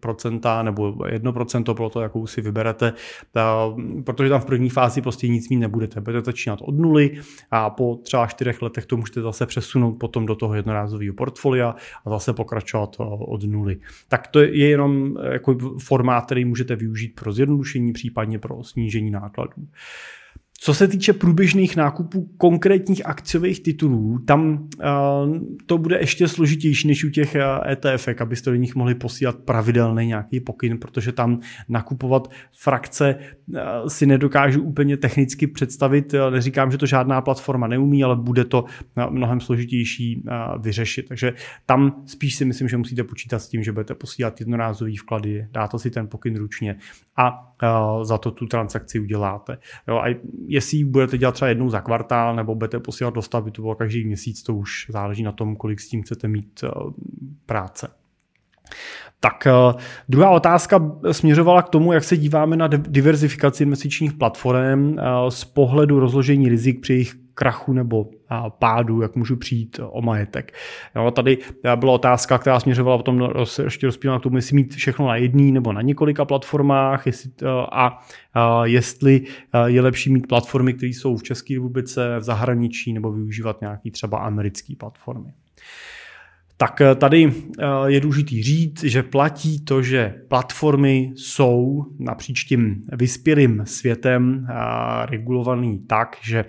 procenta 0.00 0.62
nebo 0.62 0.94
jedno 1.08 1.32
procento 1.32 1.74
pro 1.74 1.90
to, 1.90 2.00
jakou 2.00 2.26
si 2.26 2.40
vyberete, 2.40 2.92
protože 4.04 4.30
tam 4.30 4.40
v 4.40 4.44
první 4.44 4.70
fázi 4.70 5.02
prostě 5.02 5.28
nic 5.28 5.48
mít 5.48 5.56
nebudete. 5.56 6.00
Budete 6.00 6.24
začínat 6.24 6.58
od 6.62 6.78
nuly 6.78 7.20
a 7.50 7.70
po 7.70 7.98
třeba 8.02 8.26
čtyřech 8.26 8.62
letech 8.62 8.86
to 8.86 8.96
můžete 8.96 9.22
zase 9.22 9.46
přesunout 9.46 9.92
potom 9.92 10.26
do 10.26 10.34
toho 10.34 10.54
jednorázového 10.54 11.14
portfolia 11.14 11.74
a 12.04 12.10
zase 12.10 12.32
pokračovat 12.32 12.96
od 12.98 13.44
nuly. 13.44 13.76
Tak 14.08 14.26
to 14.26 14.40
je 14.40 14.68
jenom 14.68 15.16
jako 15.32 15.56
formát, 15.78 16.24
který 16.26 16.44
můžete 16.44 16.76
využít 16.76 17.14
pro 17.14 17.32
zjednodušení, 17.32 17.92
případně 17.92 18.38
pro 18.38 18.64
snížení 18.64 19.10
nákladů. 19.10 19.68
Co 20.60 20.74
se 20.74 20.88
týče 20.88 21.12
průběžných 21.12 21.76
nákupů 21.76 22.30
konkrétních 22.38 23.06
akciových 23.06 23.62
titulů, 23.62 24.18
tam 24.18 24.68
uh, 25.28 25.36
to 25.66 25.78
bude 25.78 25.98
ještě 25.98 26.28
složitější 26.28 26.88
než 26.88 27.04
u 27.04 27.10
těch 27.10 27.36
ETF, 27.68 28.08
abyste 28.20 28.50
do 28.50 28.56
nich 28.56 28.74
mohli 28.74 28.94
posílat 28.94 29.36
pravidelný 29.36 30.06
nějaký 30.06 30.40
pokyn, 30.40 30.78
protože 30.78 31.12
tam 31.12 31.40
nakupovat 31.68 32.30
frakce 32.52 33.16
uh, 33.46 33.58
si 33.88 34.06
nedokážu 34.06 34.62
úplně 34.62 34.96
technicky 34.96 35.46
představit. 35.46 36.14
Neříkám, 36.30 36.70
že 36.70 36.78
to 36.78 36.86
žádná 36.86 37.20
platforma 37.20 37.66
neumí, 37.66 38.04
ale 38.04 38.16
bude 38.16 38.44
to 38.44 38.64
mnohem 39.10 39.40
složitější 39.40 40.16
uh, 40.16 40.62
vyřešit. 40.62 41.08
Takže 41.08 41.32
tam 41.66 42.02
spíš 42.06 42.34
si 42.34 42.44
myslím, 42.44 42.68
že 42.68 42.76
musíte 42.76 43.04
počítat 43.04 43.38
s 43.38 43.48
tím, 43.48 43.62
že 43.62 43.72
budete 43.72 43.94
posílat 43.94 44.40
jednorázový 44.40 44.96
vklady, 44.96 45.46
dáte 45.50 45.78
si 45.78 45.90
ten 45.90 46.08
pokyn 46.08 46.36
ručně 46.36 46.76
a 47.16 47.53
za 48.02 48.18
to 48.18 48.30
tu 48.30 48.46
transakci 48.46 49.00
uděláte. 49.00 49.58
Jo, 49.88 49.96
a 49.96 50.14
jestli 50.46 50.84
budete 50.84 51.18
dělat 51.18 51.32
třeba 51.32 51.48
jednou 51.48 51.70
za 51.70 51.80
kvartál 51.80 52.36
nebo 52.36 52.54
budete 52.54 52.80
posílat 52.80 53.14
dostavby, 53.14 53.50
to 53.50 53.62
bylo 53.62 53.74
každý 53.74 54.04
měsíc, 54.04 54.42
to 54.42 54.54
už 54.54 54.86
záleží 54.88 55.22
na 55.22 55.32
tom, 55.32 55.56
kolik 55.56 55.80
s 55.80 55.88
tím 55.88 56.02
chcete 56.02 56.28
mít 56.28 56.64
práce. 57.46 57.88
Tak 59.20 59.48
druhá 60.08 60.30
otázka 60.30 60.92
směřovala 61.12 61.62
k 61.62 61.68
tomu, 61.68 61.92
jak 61.92 62.04
se 62.04 62.16
díváme 62.16 62.56
na 62.56 62.66
diverzifikaci 62.66 63.62
investičních 63.62 64.12
platform 64.12 64.96
z 65.28 65.44
pohledu 65.44 66.00
rozložení 66.00 66.48
rizik 66.48 66.80
při 66.80 66.92
jejich 66.92 67.23
krachu 67.34 67.72
nebo 67.72 68.06
pádu, 68.48 69.02
jak 69.02 69.16
můžu 69.16 69.36
přijít 69.36 69.80
o 69.90 70.02
majetek. 70.02 70.52
Jo, 70.96 71.10
tady 71.10 71.38
byla 71.76 71.92
otázka, 71.92 72.38
která 72.38 72.60
směřovala 72.60 72.96
potom 72.98 73.28
ještě 73.64 73.86
rozpínala 73.86 74.18
k 74.18 74.22
tomu, 74.22 74.36
jestli 74.36 74.56
mít 74.56 74.74
všechno 74.74 75.06
na 75.06 75.16
jedný 75.16 75.52
nebo 75.52 75.72
na 75.72 75.82
několika 75.82 76.24
platformách 76.24 77.06
jestli, 77.06 77.30
a, 77.72 77.98
a 78.34 78.66
jestli 78.66 79.20
je 79.66 79.80
lepší 79.80 80.12
mít 80.12 80.26
platformy, 80.28 80.74
které 80.74 80.90
jsou 80.90 81.16
v 81.16 81.22
České 81.22 81.54
republice, 81.54 82.18
v 82.18 82.22
zahraničí 82.22 82.92
nebo 82.92 83.12
využívat 83.12 83.60
nějaký 83.60 83.90
třeba 83.90 84.18
americké 84.18 84.74
platformy. 84.78 85.32
Tak 86.56 86.80
eh, 86.80 86.94
tady 86.94 87.32
eh, 87.32 87.64
je 87.86 88.00
důležitý 88.00 88.42
říct, 88.42 88.84
že 88.84 89.02
platí 89.02 89.64
to, 89.64 89.82
že 89.82 90.14
platformy 90.28 91.12
jsou 91.16 91.84
napříč 91.98 92.44
tím 92.44 92.82
vyspělým 92.92 93.62
světem 93.66 94.46
eh, 94.48 94.54
regulovaný 95.06 95.78
tak, 95.78 96.16
že 96.22 96.44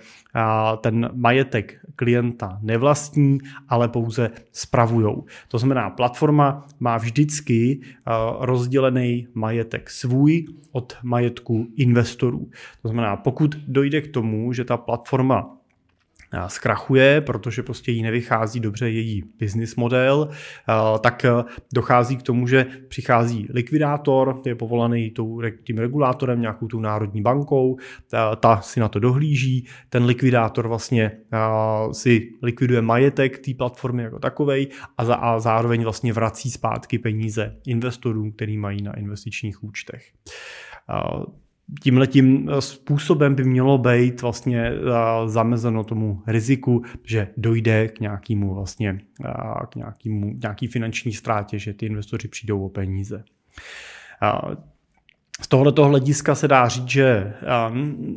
ten 0.81 1.09
majetek 1.13 1.79
klienta 1.95 2.59
nevlastní, 2.61 3.37
ale 3.69 3.87
pouze 3.87 4.31
spravujou. 4.51 5.25
To 5.47 5.57
znamená, 5.57 5.89
platforma 5.89 6.67
má 6.79 6.97
vždycky 6.97 7.81
rozdělený 8.39 9.27
majetek 9.33 9.89
svůj 9.89 10.45
od 10.71 10.97
majetku 11.03 11.67
investorů. 11.75 12.49
To 12.81 12.87
znamená, 12.87 13.15
pokud 13.15 13.55
dojde 13.67 14.01
k 14.01 14.11
tomu, 14.11 14.53
že 14.53 14.63
ta 14.63 14.77
platforma 14.77 15.57
zkrachuje, 16.47 17.21
protože 17.21 17.63
prostě 17.63 17.91
jí 17.91 18.03
nevychází 18.03 18.59
dobře 18.59 18.89
její 18.89 19.23
business 19.39 19.75
model, 19.75 20.29
tak 20.99 21.25
dochází 21.73 22.17
k 22.17 22.23
tomu, 22.23 22.47
že 22.47 22.65
přichází 22.87 23.47
likvidátor, 23.49 24.41
je 24.45 24.55
povolaný 24.55 25.13
tím 25.63 25.77
regulátorem, 25.77 26.41
nějakou 26.41 26.67
tou 26.67 26.79
národní 26.79 27.21
bankou, 27.21 27.77
ta 28.39 28.61
si 28.61 28.79
na 28.79 28.87
to 28.87 28.99
dohlíží, 28.99 29.67
ten 29.89 30.05
likvidátor 30.05 30.67
vlastně 30.67 31.11
si 31.91 32.29
likviduje 32.43 32.81
majetek 32.81 33.39
té 33.45 33.53
platformy 33.53 34.03
jako 34.03 34.19
takovej 34.19 34.67
a 34.97 35.39
zároveň 35.39 35.83
vlastně 35.83 36.13
vrací 36.13 36.51
zpátky 36.51 36.99
peníze 36.99 37.55
investorům, 37.67 38.31
který 38.31 38.57
mají 38.57 38.81
na 38.81 38.97
investičních 38.97 39.63
účtech 39.63 40.11
tímhletím 41.81 42.49
eh, 42.49 42.61
způsobem 42.61 43.35
by 43.35 43.43
mělo 43.43 43.77
být 43.77 44.21
vlastně 44.21 44.67
eh, 44.67 44.79
zamezeno 45.25 45.83
tomu 45.83 46.21
riziku, 46.27 46.83
že 47.03 47.27
dojde 47.37 47.87
k 47.87 47.99
nějakému 47.99 48.53
vlastně 48.53 48.99
eh, 49.25 49.65
k 49.69 49.75
nějakému, 49.75 50.33
nějaký 50.41 50.67
finanční 50.67 51.13
ztrátě, 51.13 51.59
že 51.59 51.73
ty 51.73 51.85
investoři 51.85 52.27
přijdou 52.27 52.65
o 52.65 52.69
peníze. 52.69 53.23
Z 55.41 55.47
tohoto 55.47 55.85
hlediska 55.85 56.35
se 56.35 56.47
dá 56.47 56.67
říct, 56.67 56.89
že 56.89 57.33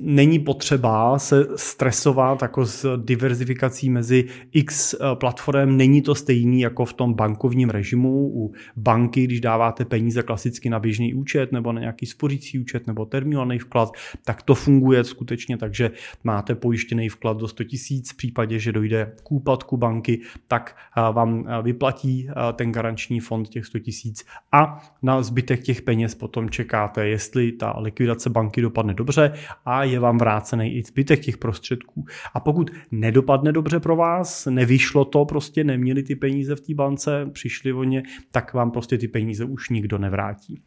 není 0.02 0.38
potřeba 0.38 1.18
se 1.18 1.46
stresovat 1.56 2.42
jako 2.42 2.66
s 2.66 2.98
diverzifikací 3.04 3.90
mezi 3.90 4.24
x 4.52 4.94
platform. 5.14 5.76
Není 5.76 6.02
to 6.02 6.14
stejný 6.14 6.60
jako 6.60 6.84
v 6.84 6.92
tom 6.92 7.14
bankovním 7.14 7.70
režimu 7.70 8.30
u 8.34 8.52
banky, 8.76 9.24
když 9.24 9.40
dáváte 9.40 9.84
peníze 9.84 10.22
klasicky 10.22 10.70
na 10.70 10.78
běžný 10.78 11.14
účet 11.14 11.52
nebo 11.52 11.72
na 11.72 11.80
nějaký 11.80 12.06
spořící 12.06 12.58
účet 12.58 12.86
nebo 12.86 13.06
terminovaný 13.06 13.58
vklad, 13.58 13.90
tak 14.24 14.42
to 14.42 14.54
funguje 14.54 15.04
skutečně 15.04 15.56
tak, 15.56 15.74
že 15.74 15.90
máte 16.24 16.54
pojištěný 16.54 17.08
vklad 17.08 17.36
do 17.36 17.48
100 17.48 17.64
tisíc. 17.64 18.12
V 18.12 18.16
případě, 18.16 18.58
že 18.58 18.72
dojde 18.72 19.12
k 19.22 19.32
úpadku 19.32 19.76
banky, 19.76 20.20
tak 20.48 20.76
vám 21.12 21.44
vyplatí 21.62 22.28
ten 22.52 22.72
garanční 22.72 23.20
fond 23.20 23.48
těch 23.48 23.66
100 23.66 23.78
tisíc 23.78 24.24
a 24.52 24.80
na 25.02 25.22
zbytek 25.22 25.62
těch 25.62 25.82
peněz 25.82 26.14
potom 26.14 26.50
čekáte 26.50 27.07
jestli 27.08 27.52
ta 27.52 27.78
likvidace 27.78 28.30
banky 28.30 28.62
dopadne 28.62 28.94
dobře 28.94 29.32
a 29.64 29.84
je 29.84 29.98
vám 29.98 30.18
vrácený 30.18 30.76
i 30.76 30.82
zbytek 30.82 31.20
těch 31.20 31.36
prostředků. 31.36 32.04
A 32.34 32.40
pokud 32.40 32.70
nedopadne 32.90 33.52
dobře 33.52 33.80
pro 33.80 33.96
vás, 33.96 34.46
nevyšlo 34.46 35.04
to, 35.04 35.24
prostě 35.24 35.64
neměli 35.64 36.02
ty 36.02 36.16
peníze 36.16 36.56
v 36.56 36.60
té 36.60 36.74
bance, 36.74 37.26
přišli 37.32 37.72
o 37.72 37.84
ně, 37.84 38.02
tak 38.30 38.54
vám 38.54 38.70
prostě 38.70 38.98
ty 38.98 39.08
peníze 39.08 39.44
už 39.44 39.68
nikdo 39.70 39.98
nevrátí. 39.98 40.62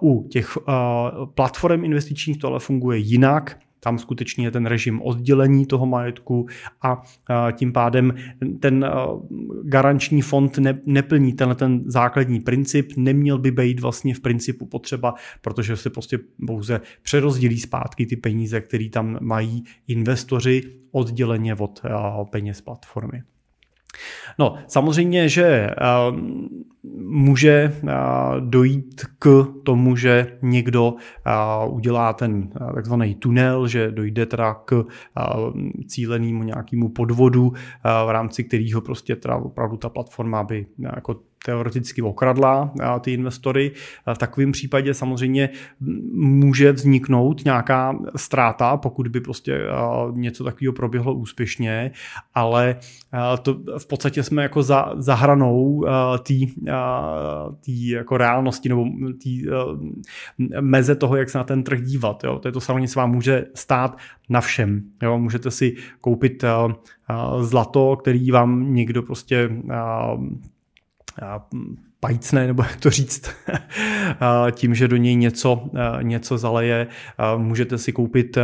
U 0.00 0.28
těch 0.28 0.58
platform 1.34 1.84
investičních 1.84 2.38
to 2.38 2.48
ale 2.48 2.60
funguje 2.60 2.98
jinak, 2.98 3.58
tam 3.80 3.98
skutečně 3.98 4.46
je 4.46 4.50
ten 4.50 4.66
režim 4.66 5.02
oddělení 5.02 5.66
toho 5.66 5.86
majetku 5.86 6.46
a 6.82 7.02
tím 7.52 7.72
pádem 7.72 8.14
ten 8.60 8.90
garanční 9.62 10.22
fond 10.22 10.58
neplní 10.86 11.32
tenhle 11.32 11.54
ten 11.54 11.82
základní 11.86 12.40
princip, 12.40 12.92
neměl 12.96 13.38
by 13.38 13.50
být 13.50 13.80
vlastně 13.80 14.14
v 14.14 14.20
principu 14.20 14.66
potřeba, 14.66 15.14
protože 15.40 15.76
se 15.76 15.90
prostě 15.90 16.18
pouze 16.46 16.80
přerozdělí 17.02 17.58
zpátky 17.58 18.06
ty 18.06 18.16
peníze, 18.16 18.60
které 18.60 18.88
tam 18.90 19.18
mají 19.20 19.64
investoři 19.88 20.62
odděleně 20.90 21.54
od 21.54 21.82
peněz 22.30 22.60
platformy. 22.60 23.22
No, 24.38 24.54
samozřejmě, 24.66 25.28
že 25.28 25.70
uh, 26.10 26.16
může 26.94 27.76
uh, 27.82 27.90
dojít 28.40 29.02
k 29.18 29.46
tomu, 29.64 29.96
že 29.96 30.38
někdo 30.42 30.92
uh, 30.92 31.74
udělá 31.74 32.12
ten 32.12 32.50
uh, 32.60 32.72
takzvaný 32.74 33.14
tunel, 33.14 33.68
že 33.68 33.90
dojde 33.90 34.26
teda 34.26 34.54
k 34.54 34.72
uh, 34.72 34.84
cílenému 35.86 36.42
nějakému 36.42 36.88
podvodu, 36.88 37.52
v 38.06 38.10
rámci 38.10 38.44
kterého 38.44 38.80
prostě 38.80 39.16
teda 39.16 39.36
opravdu 39.36 39.76
ta 39.76 39.88
platforma 39.88 40.42
by 40.42 40.66
jako 40.78 41.16
teoreticky 41.44 42.02
okradla 42.02 42.72
ty 43.00 43.12
investory. 43.12 43.72
V 44.14 44.18
takovém 44.18 44.52
případě 44.52 44.94
samozřejmě 44.94 45.48
může 46.14 46.72
vzniknout 46.72 47.44
nějaká 47.44 47.98
ztráta, 48.16 48.76
pokud 48.76 49.08
by 49.08 49.20
prostě 49.20 49.60
něco 50.12 50.44
takového 50.44 50.72
proběhlo 50.72 51.14
úspěšně, 51.14 51.90
ale 52.34 52.76
to 53.42 53.60
v 53.78 53.86
podstatě 53.86 54.22
jsme 54.22 54.42
jako 54.42 54.62
za, 54.62 54.92
za 54.96 55.14
hranou 55.14 55.84
té 56.26 56.34
jako 57.68 58.16
reálnosti 58.16 58.68
nebo 58.68 58.84
té 59.24 59.30
meze 60.60 60.94
toho, 60.94 61.16
jak 61.16 61.30
se 61.30 61.38
na 61.38 61.44
ten 61.44 61.62
trh 61.62 61.82
dívat. 61.82 62.24
Jo. 62.24 62.38
To 62.38 62.48
je 62.48 62.52
to 62.52 62.60
samozřejmě 62.60 62.88
se 62.88 62.98
vám 62.98 63.10
může 63.10 63.44
stát 63.54 63.98
na 64.28 64.40
všem. 64.40 64.82
Jo. 65.02 65.18
Můžete 65.18 65.50
si 65.50 65.76
koupit 66.00 66.44
zlato, 67.40 67.96
který 67.96 68.30
vám 68.30 68.74
někdo 68.74 69.02
prostě 69.02 69.50
ja, 71.20 71.48
pajcne, 72.00 72.46
nebo 72.46 72.62
jak 72.62 72.76
to 72.76 72.90
říct, 72.90 73.30
tím, 74.52 74.74
že 74.74 74.88
do 74.88 74.96
něj 74.96 75.16
něco, 75.16 75.70
něco 76.02 76.38
zaleje, 76.38 76.86
můžete 77.36 77.78
si 77.78 77.92
koupit, 77.92 78.38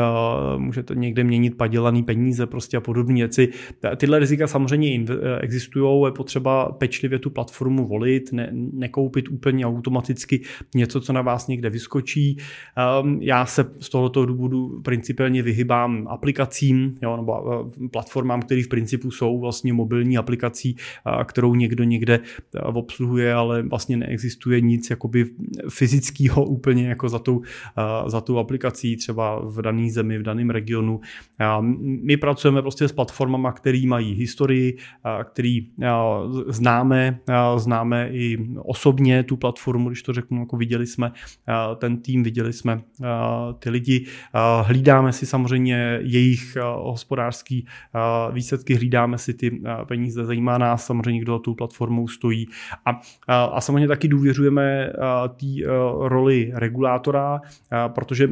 můžete 0.58 0.94
někde 0.94 1.25
měnit 1.25 1.56
padělaný 1.56 2.02
peníze 2.02 2.46
prostě 2.46 2.76
a 2.76 2.80
podobné 2.80 3.14
věci. 3.14 3.49
Tyhle 3.96 4.18
rizika 4.18 4.46
samozřejmě 4.46 5.04
existují, 5.40 6.04
je 6.06 6.12
potřeba 6.12 6.73
pečlivě 6.73 7.18
tu 7.18 7.30
platformu 7.30 7.87
volit, 7.87 8.32
ne, 8.32 8.49
nekoupit 8.52 9.28
úplně 9.28 9.66
automaticky 9.66 10.40
něco, 10.75 11.00
co 11.00 11.12
na 11.12 11.23
vás 11.23 11.46
někde 11.46 11.70
vyskočí. 11.70 12.37
Já 13.20 13.46
se 13.46 13.64
z 13.80 13.88
tohoto 13.88 14.26
důvodu 14.26 14.80
principiálně 14.84 15.42
vyhybám 15.42 16.06
aplikacím, 16.08 16.99
jo, 17.02 17.16
nebo 17.16 17.66
platformám, 17.90 18.42
které 18.42 18.62
v 18.62 18.68
principu 18.68 19.11
jsou 19.11 19.40
vlastně 19.40 19.73
mobilní 19.73 20.18
aplikací, 20.18 20.76
kterou 21.25 21.54
někdo 21.54 21.84
někde 21.84 22.20
obsluhuje, 22.62 23.34
ale 23.44 23.62
vlastně 23.62 23.96
neexistuje 23.96 24.60
nic 24.60 24.90
jakoby 24.90 25.26
fyzického 25.68 26.44
úplně 26.44 26.88
jako 26.88 27.08
za 27.08 27.18
tou, 27.18 27.42
za 28.06 28.20
tou 28.20 28.38
aplikací 28.38 28.96
třeba 28.96 29.40
v 29.44 29.62
dané 29.62 29.90
zemi, 29.90 30.18
v 30.18 30.22
daném 30.22 30.50
regionu. 30.50 31.00
My 32.02 32.16
pracujeme 32.16 32.62
prostě 32.62 32.88
s 32.88 32.92
platformami, 32.92 33.48
které 33.54 33.82
mají 33.86 34.14
historii, 34.14 34.76
který 35.24 35.66
známe, 36.48 37.18
známe 37.56 38.08
i 38.12 38.38
osobně 38.58 39.22
tu 39.22 39.36
platformu, 39.36 39.88
když 39.88 40.02
to 40.02 40.12
řeknu, 40.12 40.40
jako 40.40 40.56
viděli 40.56 40.86
jsme 40.86 41.12
ten 41.78 41.96
tým, 41.96 42.22
viděli 42.22 42.52
jsme 42.52 42.80
ty 43.58 43.70
lidi, 43.70 44.06
hlídáme 44.62 45.12
si 45.12 45.26
samozřejmě 45.26 45.98
jejich 46.02 46.56
hospodářský 46.76 47.66
výsledky, 48.32 48.74
hlídáme 48.74 49.18
si 49.18 49.34
ty 49.34 49.62
peníze, 49.88 50.24
zajímá 50.24 50.58
nás 50.58 50.86
samozřejmě, 50.86 51.20
kdo 51.20 51.38
tu 51.38 51.54
platformou 51.54 52.08
stojí. 52.08 52.46
A, 52.86 53.00
a 53.52 53.60
samozřejmě 53.60 53.88
taky 53.88 54.08
důvěřujeme 54.08 54.92
té 55.28 55.46
roli 55.98 56.52
regulátora, 56.54 57.40
protože 57.86 58.28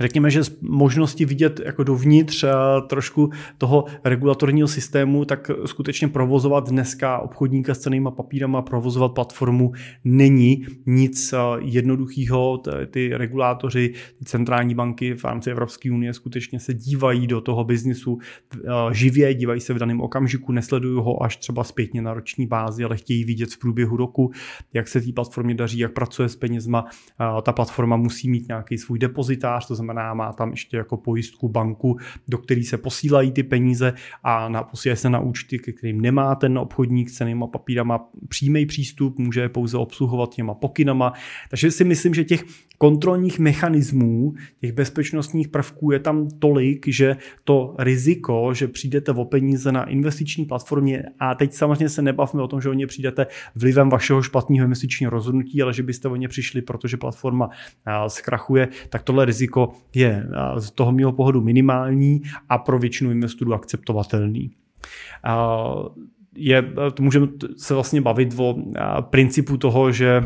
řekněme, 0.00 0.30
že 0.30 0.44
z 0.44 0.60
možnosti 0.60 1.24
vidět 1.24 1.60
jako 1.64 1.84
dovnitř 1.84 2.44
eh, 2.44 2.50
trošku 2.86 3.30
toho 3.58 3.84
regulatorního 4.04 4.68
systému, 4.68 5.24
tak 5.24 5.50
skutečně 5.64 6.08
provozovat 6.08 6.68
dneska 6.68 7.18
obchodníka 7.18 7.74
s 7.74 7.78
cenými 7.78 8.08
papírama, 8.16 8.62
provozovat 8.62 9.12
platformu 9.12 9.72
není 10.04 10.66
nic 10.86 11.32
eh, 11.32 11.36
jednoduchého. 11.58 12.62
Ty 12.90 13.10
regulátoři, 13.14 13.94
ty 14.18 14.24
centrální 14.24 14.74
banky 14.74 15.14
v 15.14 15.24
rámci 15.24 15.50
Evropské 15.50 15.92
unie 15.92 16.14
skutečně 16.14 16.60
se 16.60 16.74
dívají 16.74 17.26
do 17.26 17.40
toho 17.40 17.64
biznisu 17.64 18.18
eh, 18.54 18.58
živě, 18.92 19.34
dívají 19.34 19.60
se 19.60 19.74
v 19.74 19.78
daném 19.78 20.00
okamžiku, 20.00 20.52
nesledují 20.52 21.00
ho 21.02 21.22
až 21.22 21.36
třeba 21.36 21.64
zpětně 21.64 22.02
na 22.02 22.14
roční 22.14 22.46
bázi, 22.46 22.84
ale 22.84 22.96
chtějí 22.96 23.24
vidět 23.24 23.50
v 23.50 23.58
průběhu 23.58 23.96
roku, 23.96 24.30
jak 24.74 24.88
se 24.88 25.00
té 25.00 25.12
platformě 25.12 25.54
daří, 25.54 25.78
jak 25.78 25.92
pracuje 25.92 26.28
s 26.28 26.36
penězma. 26.36 26.84
Ta 27.42 27.52
platforma 27.52 27.96
musí 27.96 28.30
mít 28.30 28.48
nějaký 28.48 28.78
svůj 28.78 28.98
depozitář, 28.98 29.66
to 29.66 29.74
znamená 29.78 30.14
má 30.14 30.32
tam 30.32 30.50
ještě 30.50 30.76
jako 30.76 30.96
pojistku 30.96 31.48
banku, 31.48 31.98
do 32.28 32.38
který 32.38 32.64
se 32.64 32.78
posílají 32.78 33.32
ty 33.32 33.42
peníze 33.42 33.92
a 34.22 34.48
na, 34.48 34.62
posílají 34.62 34.96
se 34.96 35.10
na 35.10 35.20
účty, 35.20 35.58
ke 35.58 35.72
kterým 35.72 36.00
nemá 36.00 36.34
ten 36.34 36.58
obchodník 36.58 37.10
cenýma 37.10 37.46
papírama 37.46 38.08
přímý 38.28 38.66
přístup, 38.66 39.18
může 39.18 39.40
je 39.40 39.48
pouze 39.48 39.76
obsluhovat 39.76 40.34
těma 40.34 40.54
pokynama. 40.54 41.12
Takže 41.50 41.70
si 41.70 41.84
myslím, 41.84 42.14
že 42.14 42.24
těch 42.24 42.44
kontrolních 42.78 43.38
mechanismů, 43.38 44.34
těch 44.60 44.72
bezpečnostních 44.72 45.48
prvků 45.48 45.90
je 45.90 45.98
tam 45.98 46.28
tolik, 46.38 46.86
že 46.88 47.16
to 47.44 47.74
riziko, 47.78 48.54
že 48.54 48.68
přijdete 48.68 49.12
o 49.12 49.24
peníze 49.24 49.72
na 49.72 49.84
investiční 49.84 50.44
platformě 50.44 51.02
a 51.18 51.34
teď 51.34 51.52
samozřejmě 51.52 51.88
se 51.88 52.02
nebavme 52.02 52.42
o 52.42 52.48
tom, 52.48 52.60
že 52.60 52.68
o 52.68 52.72
ně 52.72 52.86
přijdete 52.86 53.26
vlivem 53.54 53.90
vašeho 53.90 54.22
špatného 54.22 54.64
investičního 54.64 55.10
rozhodnutí, 55.10 55.62
ale 55.62 55.74
že 55.74 55.82
byste 55.82 56.08
o 56.08 56.16
ně 56.16 56.28
přišli, 56.28 56.62
protože 56.62 56.96
platforma 56.96 57.50
zkrachuje, 58.08 58.68
tak 58.88 59.02
tohle 59.02 59.24
riziko 59.24 59.67
je 59.94 60.26
z 60.58 60.70
toho 60.70 60.92
mého 60.92 61.12
pohledu 61.12 61.40
minimální 61.40 62.22
a 62.48 62.58
pro 62.58 62.78
většinu 62.78 63.10
investorů 63.10 63.54
akceptovatelný 63.54 64.50
je, 66.40 66.62
to 66.94 67.02
můžeme 67.02 67.26
se 67.56 67.74
vlastně 67.74 68.00
bavit 68.00 68.34
o 68.38 68.56
principu 69.00 69.56
toho, 69.56 69.92
že 69.92 70.24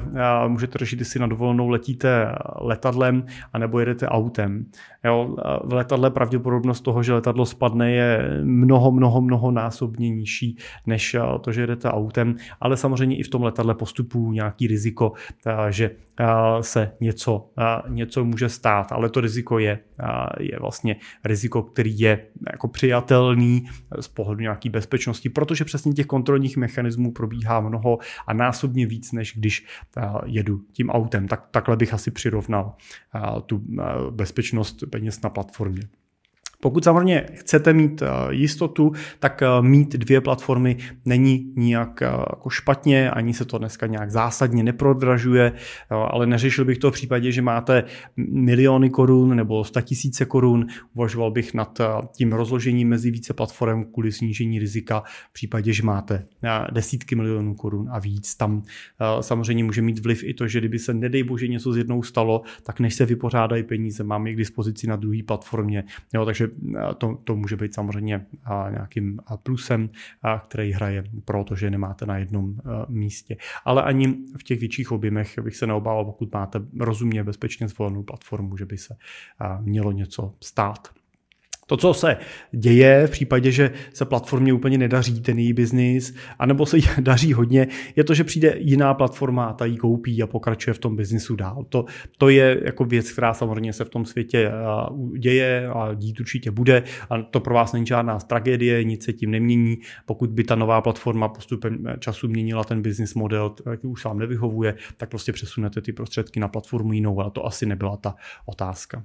můžete 0.49 0.79
řešit, 0.79 0.99
jestli 0.99 1.21
na 1.21 1.27
dovolenou 1.27 1.69
letíte 1.69 2.35
letadlem 2.61 3.27
a 3.53 3.59
nebo 3.59 3.81
jedete 3.81 4.09
autem. 4.09 4.67
Jo, 5.05 5.37
v 5.65 5.73
letadle 5.73 6.11
pravděpodobnost 6.11 6.81
toho, 6.81 7.03
že 7.03 7.13
letadlo 7.13 7.47
spadne, 7.47 7.93
je 7.93 8.41
mnoho, 8.45 8.93
mnoho, 8.93 9.21
mnoho 9.21 9.51
násobně 9.51 10.11
nižší, 10.11 10.57
než 10.87 11.17
to, 11.41 11.53
že 11.53 11.61
jedete 11.61 11.91
autem, 11.91 12.37
ale 12.61 12.77
samozřejmě 12.77 13.17
i 13.17 13.23
v 13.23 13.29
tom 13.29 13.43
letadle 13.43 13.75
postupují 13.75 14.35
nějaký 14.35 14.67
riziko, 14.67 15.13
že 15.71 15.91
se 16.61 16.93
něco, 17.01 17.51
něco 17.89 18.25
může 18.25 18.49
stát, 18.49 18.93
ale 18.93 19.09
to 19.09 19.21
riziko 19.21 19.59
je, 19.59 19.79
je 20.41 20.59
vlastně 20.61 20.97
riziko, 21.25 21.63
který 21.63 22.01
je 22.01 22.27
jako 22.53 22.69
přijatelný 22.69 23.65
z 24.01 24.09
pohledu 24.09 24.41
nějaký 24.41 24.69
bezpečnosti, 24.69 25.29
protože 25.29 25.65
přesně 25.65 25.93
těch 25.93 26.02
kontrolních 26.07 26.57
mechanismů 26.57 27.13
probíhá 27.13 27.61
mnoho 27.61 27.99
a 28.27 28.33
násobně 28.33 28.87
víc, 28.87 29.13
než 29.13 29.35
když 29.37 29.67
jedu 30.27 30.61
tím 30.73 30.91
autem. 30.91 31.29
Tak, 31.29 31.49
takhle 31.51 31.77
bych 31.77 31.95
asi 31.95 32.11
přirovnal 32.11 32.75
tu 33.47 33.63
bezpečnost 34.11 34.85
peněz 34.91 35.23
na 35.23 35.31
platformě. 35.31 35.83
Pokud 36.63 36.85
samozřejmě 36.85 37.27
chcete 37.35 37.73
mít 37.73 38.03
eh, 38.03 38.07
jistotu, 38.31 38.93
tak 39.19 39.43
eh, 39.43 39.47
mít 39.61 39.93
dvě 39.97 40.21
platformy 40.21 40.77
není 41.05 41.53
nijak 41.57 42.03
eh, 42.03 42.07
jako 42.07 42.51
špatně, 42.51 43.11
ani 43.11 43.35
se 43.35 43.45
to 43.45 43.59
dneska 43.59 43.87
nějak 43.87 44.11
zásadně 44.11 44.63
neprodražuje, 44.63 45.53
ale 45.91 46.27
neřešil 46.27 46.65
bych 46.65 46.79
to 46.79 46.91
v 46.91 46.95
případě, 46.95 47.33
že 47.33 47.43
máte 47.43 47.85
miliony 48.17 48.91
korun 48.91 49.37
nebo 49.37 49.65
tisíce 49.83 50.25
korun, 50.25 50.67
uvažoval 50.95 51.31
bych 51.31 51.55
nad 51.55 51.79
tím 52.13 52.33
rozložením 52.33 52.89
mezi 52.89 53.11
více 53.11 53.35
platform 53.35 53.85
kvůli 53.85 54.13
snížení 54.13 54.59
rizika 54.59 55.03
v 55.31 55.33
případě, 55.33 55.73
že 55.73 55.83
máte 55.83 56.27
desítky 56.73 57.15
milionů 57.15 57.55
korun 57.55 57.89
a 57.93 57.99
víc. 57.99 58.35
Tam 58.35 58.63
samozřejmě 59.21 59.65
může 59.65 59.83
mít 59.83 59.99
vliv 59.99 60.25
i 60.25 60.35
to, 60.35 60.49
že 60.49 60.59
kdyby 60.59 60.79
se 60.79 60.95
nedej 60.95 61.23
bože 61.23 61.49
něco 61.49 61.73
z 61.73 61.77
jednou 61.77 62.03
stalo, 62.03 62.43
tak 62.63 62.81
než 62.81 62.95
se 62.95 63.07
vypořádají 63.07 63.63
peníze, 63.63 64.05
mám 64.05 64.27
je 64.27 64.33
k 64.33 64.37
dispozici 64.37 64.87
na 64.87 64.97
druhé 64.97 65.23
platformě. 65.23 65.85
Jo, 66.15 66.25
takže 66.25 66.52
to, 66.99 67.19
to 67.25 67.37
může 67.37 67.57
být 67.57 67.75
samozřejmě 67.75 68.27
nějakým 68.71 69.21
plusem, 69.43 69.91
který 70.45 70.73
hraje 70.73 71.05
pro 71.25 71.45
to, 71.45 71.57
že 71.57 71.71
nemáte 71.71 72.07
na 72.07 72.19
jednom 72.19 72.57
místě. 72.89 73.37
Ale 73.65 73.83
ani 73.83 74.19
v 74.39 74.43
těch 74.43 74.61
větších 74.61 74.93
objemech 74.93 75.39
bych 75.39 75.57
se 75.57 75.67
neobával, 75.67 76.05
pokud 76.05 76.33
máte 76.33 76.61
rozumně 76.81 77.25
bezpečně 77.25 77.69
zvolenou 77.69 78.03
platformu, 78.03 78.57
že 78.57 78.67
by 78.67 78.79
se 78.79 78.97
mělo 79.61 79.93
něco 79.93 80.35
stát. 80.41 80.89
To, 81.67 81.77
co 81.77 81.95
se 81.95 82.17
děje 82.53 83.07
v 83.07 83.11
případě, 83.11 83.51
že 83.51 83.71
se 83.93 84.05
platformě 84.05 84.53
úplně 84.53 84.79
nedaří 84.79 85.21
ten 85.21 85.39
její 85.39 85.53
biznis, 85.53 86.15
anebo 86.39 86.67
se 86.67 86.77
jí 86.77 86.85
daří 87.01 87.33
hodně, 87.33 87.69
je 87.97 88.05
to, 88.05 88.15
že 88.15 88.25
přijde 88.25 88.55
jiná 88.59 88.95
platforma 88.95 89.45
a 89.45 89.53
ta 89.53 89.65
ji 89.65 89.77
koupí 89.77 90.23
a 90.23 90.27
pokračuje 90.27 90.75
v 90.75 90.79
tom 90.79 90.97
biznisu 90.97 91.37
dál. 91.37 91.65
To, 91.69 91.85
to 92.19 92.29
je 92.29 92.61
jako 92.65 92.85
věc, 92.85 93.13
která 93.13 93.35
samozřejmě 93.35 93.73
se 93.73 93.85
v 93.85 93.89
tom 93.89 94.05
světě 94.05 94.53
děje 95.19 95.69
a 95.69 95.95
dít 95.95 96.21
určitě 96.21 96.51
bude 96.51 96.83
a 97.11 97.23
to 97.23 97.41
pro 97.41 97.55
vás 97.55 97.73
není 97.73 97.87
žádná 97.87 98.19
tragédie, 98.19 98.85
nic 98.85 99.05
se 99.05 99.13
tím 99.13 99.31
nemění. 99.31 99.79
Pokud 100.07 100.31
by 100.31 100.45
ta 100.45 100.55
nová 100.55 100.81
platforma 100.81 101.29
postupem 101.29 101.85
času 101.99 102.29
měnila 102.29 102.65
ten 102.65 102.83
business 102.83 103.15
model, 103.15 103.51
který 103.51 103.79
už 103.83 104.05
vám 104.05 104.19
nevyhovuje, 104.19 104.75
tak 104.97 105.09
prostě 105.09 105.33
přesunete 105.33 105.81
ty 105.81 105.93
prostředky 105.93 106.41
na 106.41 106.49
platformu 106.49 106.93
jinou, 106.93 107.21
ale 107.21 107.31
to 107.31 107.47
asi 107.47 107.67
nebyla 107.67 107.97
ta 107.97 108.15
otázka. 108.47 109.05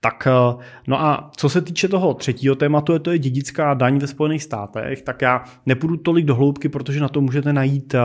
Tak 0.00 0.26
eh, 0.26 0.64
no 0.86 1.00
a 1.00 1.30
co 1.36 1.48
se 1.48 1.60
týče 1.60 1.88
toho 1.88 2.14
třetího 2.14 2.54
tématu, 2.54 2.92
je 2.92 2.98
to 2.98 3.10
je 3.10 3.18
dědická 3.18 3.74
daň 3.74 3.98
ve 3.98 4.06
Spojených 4.06 4.42
státech, 4.42 5.02
tak 5.02 5.22
já 5.22 5.44
nepůjdu 5.66 5.96
tolik 5.96 6.24
do 6.24 6.34
hloubky, 6.34 6.68
protože 6.68 7.00
na 7.00 7.08
to 7.08 7.20
můžete 7.20 7.52
najít, 7.52 7.94
eh, 7.94 8.00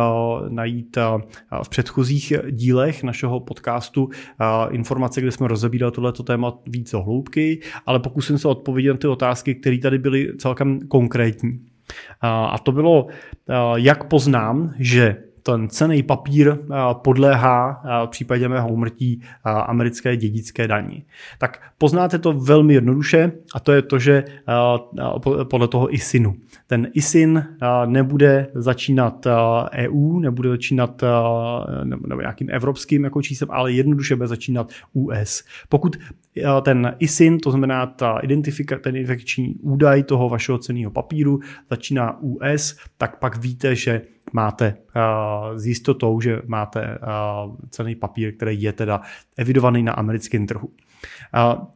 najít 0.49 0.97
eh, 0.97 1.01
v 1.63 1.69
předchozích 1.69 2.33
dílech 2.51 3.03
našeho 3.03 3.39
podcastu 3.39 4.09
informace, 4.69 5.21
kde 5.21 5.31
jsme 5.31 5.47
rozebírali 5.47 5.91
tohleto 5.91 6.23
téma 6.23 6.53
víc 6.65 6.91
do 6.91 7.01
hloubky, 7.01 7.59
ale 7.85 7.99
pokusím 7.99 8.37
se 8.37 8.47
odpovědět 8.47 8.91
na 8.91 8.97
ty 8.97 9.07
otázky, 9.07 9.55
které 9.55 9.77
tady 9.77 9.97
byly 9.97 10.37
celkem 10.37 10.79
konkrétní. 10.87 11.59
A 12.21 12.59
to 12.59 12.71
bylo, 12.71 13.07
jak 13.75 14.03
poznám, 14.03 14.73
že 14.79 15.26
ten 15.51 15.69
cený 15.69 16.03
papír 16.03 16.49
eh, 16.49 16.75
podléhá 16.93 17.81
eh, 17.85 18.07
v 18.07 18.09
případě 18.09 18.49
mého 18.49 18.69
umrtí 18.69 19.21
eh, 19.21 19.49
americké 19.49 20.17
dědické 20.17 20.67
daní. 20.67 21.05
Tak 21.37 21.61
poznáte 21.77 22.19
to 22.19 22.33
velmi 22.33 22.73
jednoduše 22.73 23.31
a 23.55 23.59
to 23.59 23.71
je 23.71 23.81
to, 23.81 23.99
že 23.99 24.23
podle 25.49 25.67
toho 25.67 25.93
ISINu. 25.93 26.35
Ten 26.67 26.87
ISIN 26.93 27.45
nebude 27.85 28.47
začínat 28.53 29.27
EU, 29.73 30.17
e 30.17 30.21
nebude 30.21 30.49
začínat 30.49 31.01
nebo 31.83 32.21
nějakým 32.21 32.49
evropským 32.51 33.03
jako 33.03 33.21
číslem, 33.21 33.51
ale 33.51 33.71
jednoduše 33.71 34.15
bude 34.15 34.27
začínat 34.27 34.71
US. 34.93 35.43
Pokud 35.69 35.97
ten 36.61 36.95
ISIN, 36.99 37.39
to 37.39 37.51
znamená 37.51 37.85
ta 37.85 38.19
identifika, 38.19 38.79
ten 38.79 38.95
identifikační 38.95 39.55
údaj 39.55 40.03
toho 40.03 40.29
vašeho 40.29 40.57
ceného 40.57 40.91
papíru, 40.91 41.39
začíná 41.69 42.19
US, 42.21 42.77
tak 42.97 43.19
pak 43.19 43.37
víte, 43.37 43.75
že 43.75 44.01
máte 44.33 44.77
uh, 44.95 45.57
s 45.57 45.65
jistotou, 45.65 46.21
že 46.21 46.41
máte 46.45 46.97
uh, 46.97 47.55
cený 47.69 47.95
papír, 47.95 48.35
který 48.35 48.61
je 48.61 48.73
teda 48.73 49.01
evidovaný 49.37 49.83
na 49.83 49.93
americkém 49.93 50.47
trhu. 50.47 50.67
Uh, 50.67 51.67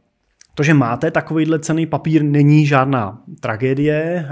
to, 0.54 0.62
že 0.62 0.74
máte 0.74 1.10
takovýhle 1.10 1.58
cený 1.58 1.86
papír, 1.86 2.22
není 2.22 2.66
žádná 2.66 3.22
tragédie. 3.40 4.28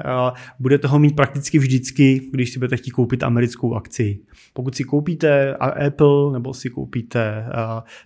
Budete 0.58 0.88
ho 0.88 0.98
mít 0.98 1.16
prakticky 1.16 1.58
vždycky, 1.58 2.28
když 2.32 2.50
si 2.50 2.58
budete 2.58 2.76
chtít 2.76 2.90
koupit 2.90 3.22
americkou 3.22 3.74
akci. 3.74 4.18
Pokud 4.52 4.74
si 4.74 4.84
koupíte 4.84 5.54
Apple 5.86 6.32
nebo 6.32 6.54
si 6.54 6.70
koupíte 6.70 7.46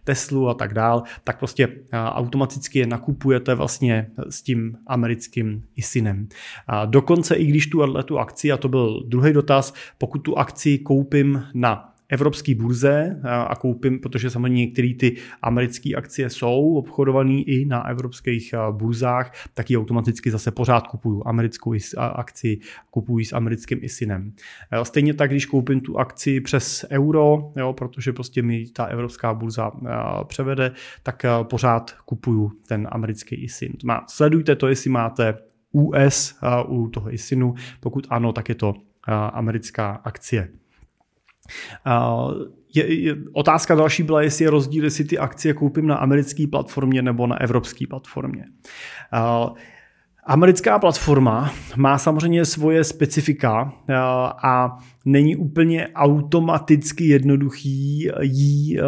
Teslu 0.04 0.48
a 0.48 0.54
tak 0.54 0.74
dál, 0.74 1.02
tak 1.24 1.38
prostě 1.38 1.68
automaticky 1.92 2.78
je 2.78 2.86
nakupujete 2.86 3.54
vlastně 3.54 4.10
s 4.28 4.42
tím 4.42 4.76
americkým 4.86 5.62
ISINem. 5.76 6.28
Dokonce 6.86 7.34
i 7.34 7.46
když 7.46 7.66
tu, 7.66 8.02
tu 8.02 8.18
akci, 8.18 8.52
a 8.52 8.56
to 8.56 8.68
byl 8.68 9.02
druhý 9.08 9.32
dotaz, 9.32 9.74
pokud 9.98 10.18
tu 10.18 10.38
akci 10.38 10.78
koupím 10.78 11.44
na 11.54 11.93
evropské 12.08 12.54
burze 12.54 13.20
a 13.24 13.56
koupím, 13.56 14.00
protože 14.00 14.30
samozřejmě 14.30 14.60
některé 14.60 14.94
ty 14.98 15.16
americké 15.42 15.94
akcie 15.94 16.30
jsou 16.30 16.74
obchodované 16.74 17.32
i 17.32 17.64
na 17.64 17.88
evropských 17.88 18.54
burzách, 18.70 19.32
tak 19.54 19.70
ji 19.70 19.78
automaticky 19.78 20.30
zase 20.30 20.50
pořád 20.50 20.86
kupuju 20.86 21.22
americkou 21.26 21.74
akci, 21.96 22.58
kupuji 22.90 23.24
s 23.24 23.32
americkým 23.32 23.78
ISINem. 23.82 24.32
Stejně 24.82 25.14
tak, 25.14 25.30
když 25.30 25.46
koupím 25.46 25.80
tu 25.80 25.98
akci 25.98 26.40
přes 26.40 26.84
euro, 26.90 27.52
jo, 27.56 27.72
protože 27.72 28.12
prostě 28.12 28.42
mi 28.42 28.66
ta 28.66 28.84
evropská 28.84 29.34
burza 29.34 29.72
převede, 30.24 30.72
tak 31.02 31.26
pořád 31.42 31.92
kupuju 32.04 32.52
ten 32.68 32.88
americký 32.90 33.36
ISIN. 33.36 33.72
Sledujte 34.08 34.56
to, 34.56 34.68
jestli 34.68 34.90
máte 34.90 35.38
US 35.72 36.38
u 36.66 36.88
toho 36.88 37.14
ISINu, 37.14 37.54
pokud 37.80 38.06
ano, 38.10 38.32
tak 38.32 38.48
je 38.48 38.54
to 38.54 38.74
americká 39.32 40.00
akcie. 40.04 40.48
Je, 42.74 43.02
je, 43.02 43.16
otázka 43.32 43.74
další 43.74 44.02
byla, 44.02 44.22
jestli 44.22 44.44
je 44.44 44.50
rozdíl, 44.50 44.84
jestli 44.84 45.04
ty 45.04 45.18
akcie 45.18 45.54
koupím 45.54 45.86
na 45.86 45.96
americké 45.96 46.46
platformě 46.46 47.02
nebo 47.02 47.26
na 47.26 47.40
evropské 47.40 47.86
platformě. 47.86 48.44
Uh, 49.12 49.56
Americká 50.26 50.78
platforma 50.78 51.52
má 51.76 51.98
samozřejmě 51.98 52.44
svoje 52.44 52.84
specifika 52.84 53.72
a 54.42 54.78
není 55.04 55.36
úplně 55.36 55.88
automaticky 55.94 57.04
jednoduchý 57.04 58.08
jí 58.20 58.78
uh, 58.80 58.86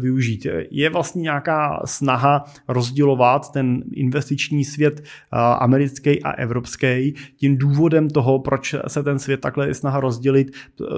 využít. 0.00 0.46
Je 0.70 0.90
vlastně 0.90 1.22
nějaká 1.22 1.82
snaha 1.84 2.44
rozdělovat 2.68 3.52
ten 3.52 3.82
investiční 3.92 4.64
svět 4.64 5.00
uh, 5.00 5.38
americký 5.38 6.22
a 6.22 6.30
evropský. 6.30 7.14
Tím 7.36 7.58
důvodem 7.58 8.10
toho, 8.10 8.38
proč 8.38 8.74
se 8.86 9.02
ten 9.02 9.18
svět 9.18 9.40
takhle 9.40 9.68
je 9.68 9.74
snaha 9.74 10.00
rozdělit, 10.00 10.50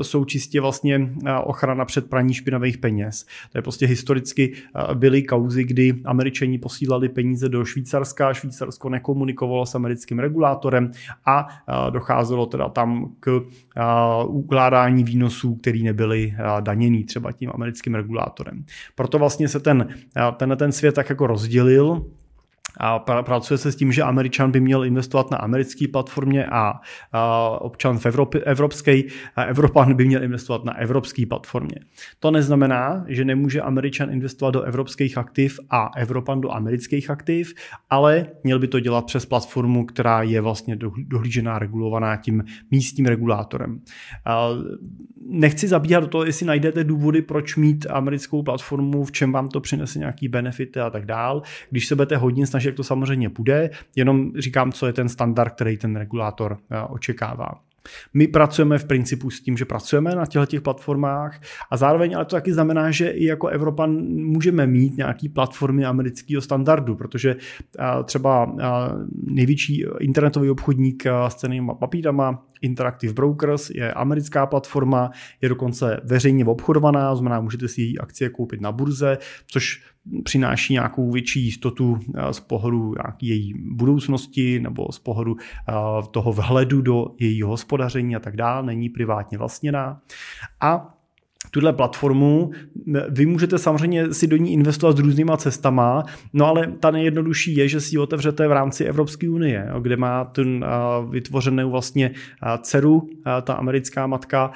jsou 0.02 0.24
čistě 0.24 0.60
vlastně 0.60 1.10
ochrana 1.44 1.84
před 1.84 2.10
praní 2.10 2.34
špinavých 2.34 2.78
peněz. 2.78 3.26
To 3.52 3.58
je 3.58 3.62
prostě 3.62 3.86
historicky 3.86 4.52
byly 4.94 5.22
kauzy, 5.22 5.64
kdy 5.64 5.94
američani 6.04 6.58
posílali 6.58 7.08
peníze 7.08 7.48
do 7.48 7.64
Švýcarska, 7.64 8.32
Švýcarsko 8.32 8.88
nekomunikovalo 8.88 9.66
s 9.66 9.74
americkým 9.74 10.18
regulátorem 10.18 10.90
a 11.26 11.48
docházelo 11.90 12.46
teda 12.46 12.68
tam 12.68 13.12
k 13.20 13.40
ukládání 14.56 15.04
výnosů, 15.04 15.54
které 15.54 15.78
nebyly 15.78 16.34
eh, 16.38 16.42
daněný 16.60 17.04
třeba 17.04 17.32
tím 17.32 17.50
americkým 17.54 17.94
regulátorem. 17.94 18.64
Proto 18.94 19.18
vlastně 19.18 19.48
se 19.48 19.60
ten, 19.60 19.88
eh, 20.16 20.32
ten, 20.36 20.56
ten 20.56 20.72
svět 20.72 20.94
tak 20.94 21.10
jako 21.10 21.26
rozdělil 21.26 22.06
a 22.80 22.98
pracuje 22.98 23.58
se 23.58 23.72
s 23.72 23.76
tím, 23.76 23.92
že 23.92 24.02
Američan 24.02 24.50
by 24.50 24.60
měl 24.60 24.84
investovat 24.84 25.30
na 25.30 25.38
americké 25.38 25.88
platformě 25.88 26.46
a, 26.46 26.72
a 27.12 27.48
občan 27.60 27.98
v 27.98 28.06
Evropě, 28.06 28.40
evropské 28.40 29.02
a 29.36 29.42
Evropan 29.42 29.94
by 29.94 30.04
měl 30.04 30.24
investovat 30.24 30.64
na 30.64 30.78
evropské 30.78 31.26
platformě. 31.26 31.76
To 32.20 32.30
neznamená, 32.30 33.04
že 33.08 33.24
nemůže 33.24 33.60
Američan 33.60 34.12
investovat 34.12 34.50
do 34.50 34.62
evropských 34.62 35.18
aktiv 35.18 35.58
a 35.70 35.90
Evropan 35.96 36.40
do 36.40 36.50
amerických 36.50 37.10
aktiv, 37.10 37.54
ale 37.90 38.26
měl 38.44 38.58
by 38.58 38.68
to 38.68 38.80
dělat 38.80 39.04
přes 39.04 39.26
platformu, 39.26 39.86
která 39.86 40.22
je 40.22 40.40
vlastně 40.40 40.76
dohlížená, 41.06 41.58
regulovaná 41.58 42.16
tím 42.16 42.44
místním 42.70 43.06
regulátorem. 43.06 43.80
A 44.24 44.48
nechci 45.28 45.68
zabíhat 45.68 46.00
do 46.00 46.06
toho, 46.06 46.24
jestli 46.24 46.46
najdete 46.46 46.84
důvody, 46.84 47.22
proč 47.22 47.56
mít 47.56 47.86
americkou 47.90 48.42
platformu, 48.42 49.04
v 49.04 49.12
čem 49.12 49.32
vám 49.32 49.48
to 49.48 49.60
přinese 49.60 49.98
nějaký 49.98 50.28
benefity 50.28 50.80
a 50.80 50.90
tak 50.90 51.06
dál. 51.06 51.42
Když 51.70 51.86
se 51.86 51.94
budete 51.94 52.16
hodně 52.16 52.46
snažit, 52.46 52.65
jak 52.66 52.74
to 52.74 52.84
samozřejmě 52.84 53.28
bude, 53.28 53.70
jenom 53.96 54.32
říkám, 54.38 54.72
co 54.72 54.86
je 54.86 54.92
ten 54.92 55.08
standard, 55.08 55.54
který 55.54 55.76
ten 55.76 55.96
regulátor 55.96 56.58
eh, 56.70 56.80
očekává. 56.80 57.48
My 58.14 58.28
pracujeme 58.28 58.78
v 58.78 58.84
principu 58.84 59.30
s 59.30 59.40
tím, 59.40 59.56
že 59.56 59.64
pracujeme 59.64 60.14
na 60.14 60.26
těchto 60.26 60.46
těch 60.46 60.60
platformách 60.60 61.40
a 61.70 61.76
zároveň 61.76 62.16
ale 62.16 62.24
to 62.24 62.36
taky 62.36 62.52
znamená, 62.52 62.90
že 62.90 63.08
i 63.08 63.24
jako 63.24 63.48
Evropan 63.48 63.90
můžeme 64.06 64.66
mít 64.66 64.96
nějaký 64.96 65.28
platformy 65.28 65.84
amerického 65.84 66.42
standardu, 66.42 66.94
protože 66.94 67.36
třeba 68.04 68.56
největší 69.22 69.84
internetový 70.00 70.50
obchodník 70.50 71.04
s 71.28 71.34
cenými 71.34 71.72
papírama 71.78 72.45
Interactive 72.62 73.12
Brokers 73.12 73.70
je 73.70 73.92
americká 73.92 74.46
platforma, 74.46 75.10
je 75.42 75.48
dokonce 75.48 76.00
veřejně 76.04 76.44
obchodovaná, 76.44 77.16
znamená, 77.16 77.40
můžete 77.40 77.68
si 77.68 77.80
její 77.80 77.98
akcie 77.98 78.30
koupit 78.30 78.60
na 78.60 78.72
burze, 78.72 79.18
což 79.46 79.82
přináší 80.24 80.72
nějakou 80.72 81.10
větší 81.10 81.44
jistotu 81.44 81.98
z 82.30 82.40
pohledu 82.40 82.94
její 83.22 83.54
budoucnosti 83.70 84.60
nebo 84.60 84.92
z 84.92 84.98
pohledu 84.98 85.36
toho 86.10 86.32
vhledu 86.32 86.82
do 86.82 87.06
jejího 87.20 87.48
hospodaření 87.48 88.16
a 88.16 88.20
tak 88.20 88.36
dále, 88.36 88.62
není 88.62 88.88
privátně 88.88 89.38
vlastněná. 89.38 90.00
A 90.60 90.95
tuhle 91.56 91.72
platformu. 91.72 92.50
Vy 93.10 93.26
můžete 93.26 93.58
samozřejmě 93.58 94.14
si 94.14 94.26
do 94.26 94.36
ní 94.36 94.52
investovat 94.52 94.96
s 94.96 95.00
různýma 95.00 95.36
cestama, 95.36 96.04
no 96.32 96.46
ale 96.46 96.72
ta 96.80 96.90
nejjednodušší 96.90 97.56
je, 97.56 97.68
že 97.68 97.80
si 97.80 97.94
ji 97.94 97.98
otevřete 97.98 98.48
v 98.48 98.52
rámci 98.52 98.84
Evropské 98.84 99.30
unie, 99.30 99.68
kde 99.80 99.96
má 99.96 100.24
ten 100.24 100.64
vytvořenou 101.10 101.70
vlastně 101.70 102.10
dceru, 102.60 103.08
ta 103.42 103.54
americká 103.54 104.06
matka, 104.06 104.50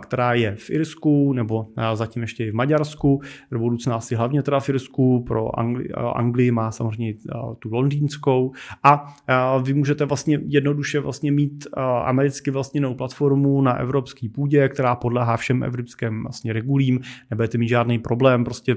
která 0.00 0.34
je 0.34 0.54
v 0.58 0.70
Irsku, 0.70 1.32
nebo 1.32 1.66
zatím 1.94 2.22
ještě 2.22 2.46
i 2.46 2.50
v 2.50 2.54
Maďarsku, 2.54 3.20
do 3.50 3.58
budoucna 3.58 3.96
asi 3.96 4.14
hlavně 4.14 4.42
teda 4.42 4.60
v 4.60 4.68
Irsku, 4.68 5.24
pro 5.26 5.48
Angli- 5.48 6.12
Anglii 6.14 6.50
má 6.50 6.70
samozřejmě 6.70 7.14
tu 7.58 7.68
londýnskou 7.72 8.52
a 8.82 9.14
vy 9.62 9.74
můžete 9.74 10.04
vlastně 10.04 10.40
jednoduše 10.46 11.00
vlastně 11.00 11.32
mít 11.32 11.66
americky 12.04 12.50
vlastněnou 12.50 12.94
platformu 12.94 13.62
na 13.62 13.78
evropský 13.78 14.28
půdě, 14.28 14.68
která 14.68 14.96
podléhá 14.96 15.36
všem 15.36 15.62
evropským 15.62 16.26
vlastně 16.42 16.52
regulím, 16.52 17.00
nebudete 17.30 17.58
mít 17.58 17.68
žádný 17.68 17.98
problém, 17.98 18.44
prostě 18.44 18.76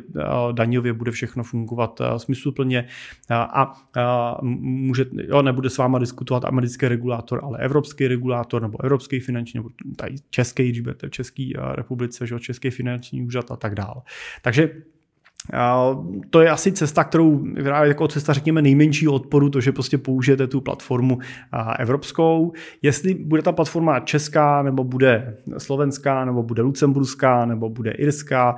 daňově 0.51 0.93
bude 0.93 1.11
všechno 1.11 1.43
fungovat 1.43 2.01
smysluplně 2.17 2.87
a, 3.29 3.73
a 3.97 4.37
může, 4.41 5.05
jo, 5.27 5.41
nebude 5.41 5.69
s 5.69 5.77
váma 5.77 5.99
diskutovat 5.99 6.45
americký 6.45 6.87
regulátor, 6.87 7.39
ale 7.43 7.59
evropský 7.59 8.07
regulátor 8.07 8.61
nebo 8.61 8.83
evropský 8.83 9.19
finanční, 9.19 9.57
nebo 9.57 9.69
tady 9.95 10.15
český, 10.29 10.69
když 10.69 10.81
budete 10.81 11.07
v 11.07 11.11
České 11.11 11.49
republice, 11.75 12.27
že, 12.27 12.39
český 12.39 12.69
finanční 12.69 13.21
úřad 13.21 13.51
a 13.51 13.55
tak 13.55 13.75
dále. 13.75 14.01
Takže 14.41 14.69
to 16.29 16.41
je 16.41 16.49
asi 16.49 16.71
cesta, 16.71 17.03
kterou 17.03 17.45
jako 17.83 18.07
cesta, 18.07 18.33
řekněme, 18.33 18.61
nejmenšího 18.61 19.13
odporu, 19.13 19.49
to, 19.49 19.61
že 19.61 19.71
prostě 19.71 19.97
použijete 19.97 20.47
tu 20.47 20.61
platformu 20.61 21.17
evropskou. 21.79 22.53
Jestli 22.81 23.13
bude 23.13 23.41
ta 23.41 23.51
platforma 23.51 23.99
česká, 23.99 24.63
nebo 24.63 24.83
bude 24.83 25.37
slovenská, 25.57 26.25
nebo 26.25 26.43
bude 26.43 26.61
lucemburská, 26.61 27.45
nebo 27.45 27.69
bude 27.69 27.91
irská, 27.91 28.55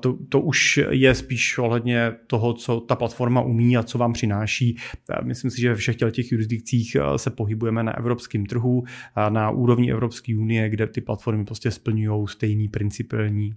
to, 0.00 0.16
to 0.28 0.40
už 0.40 0.80
je 0.90 1.14
spíš 1.14 1.58
ohledně 1.58 2.12
toho, 2.26 2.52
co 2.52 2.80
ta 2.80 2.96
platforma 2.96 3.40
umí 3.40 3.76
a 3.76 3.82
co 3.82 3.98
vám 3.98 4.12
přináší. 4.12 4.76
Myslím 5.22 5.50
si, 5.50 5.60
že 5.60 5.68
ve 5.68 5.74
všech 5.74 5.96
těch 5.96 6.32
jurisdikcích 6.32 6.96
se 7.16 7.30
pohybujeme 7.30 7.82
na 7.82 7.98
evropském 7.98 8.46
trhu, 8.46 8.84
na 9.28 9.50
úrovni 9.50 9.92
Evropské 9.92 10.36
unie, 10.36 10.68
kde 10.68 10.86
ty 10.86 11.00
platformy 11.00 11.44
prostě 11.44 11.70
splňují 11.70 12.28
stejný 12.28 12.68
principiální 12.68 13.54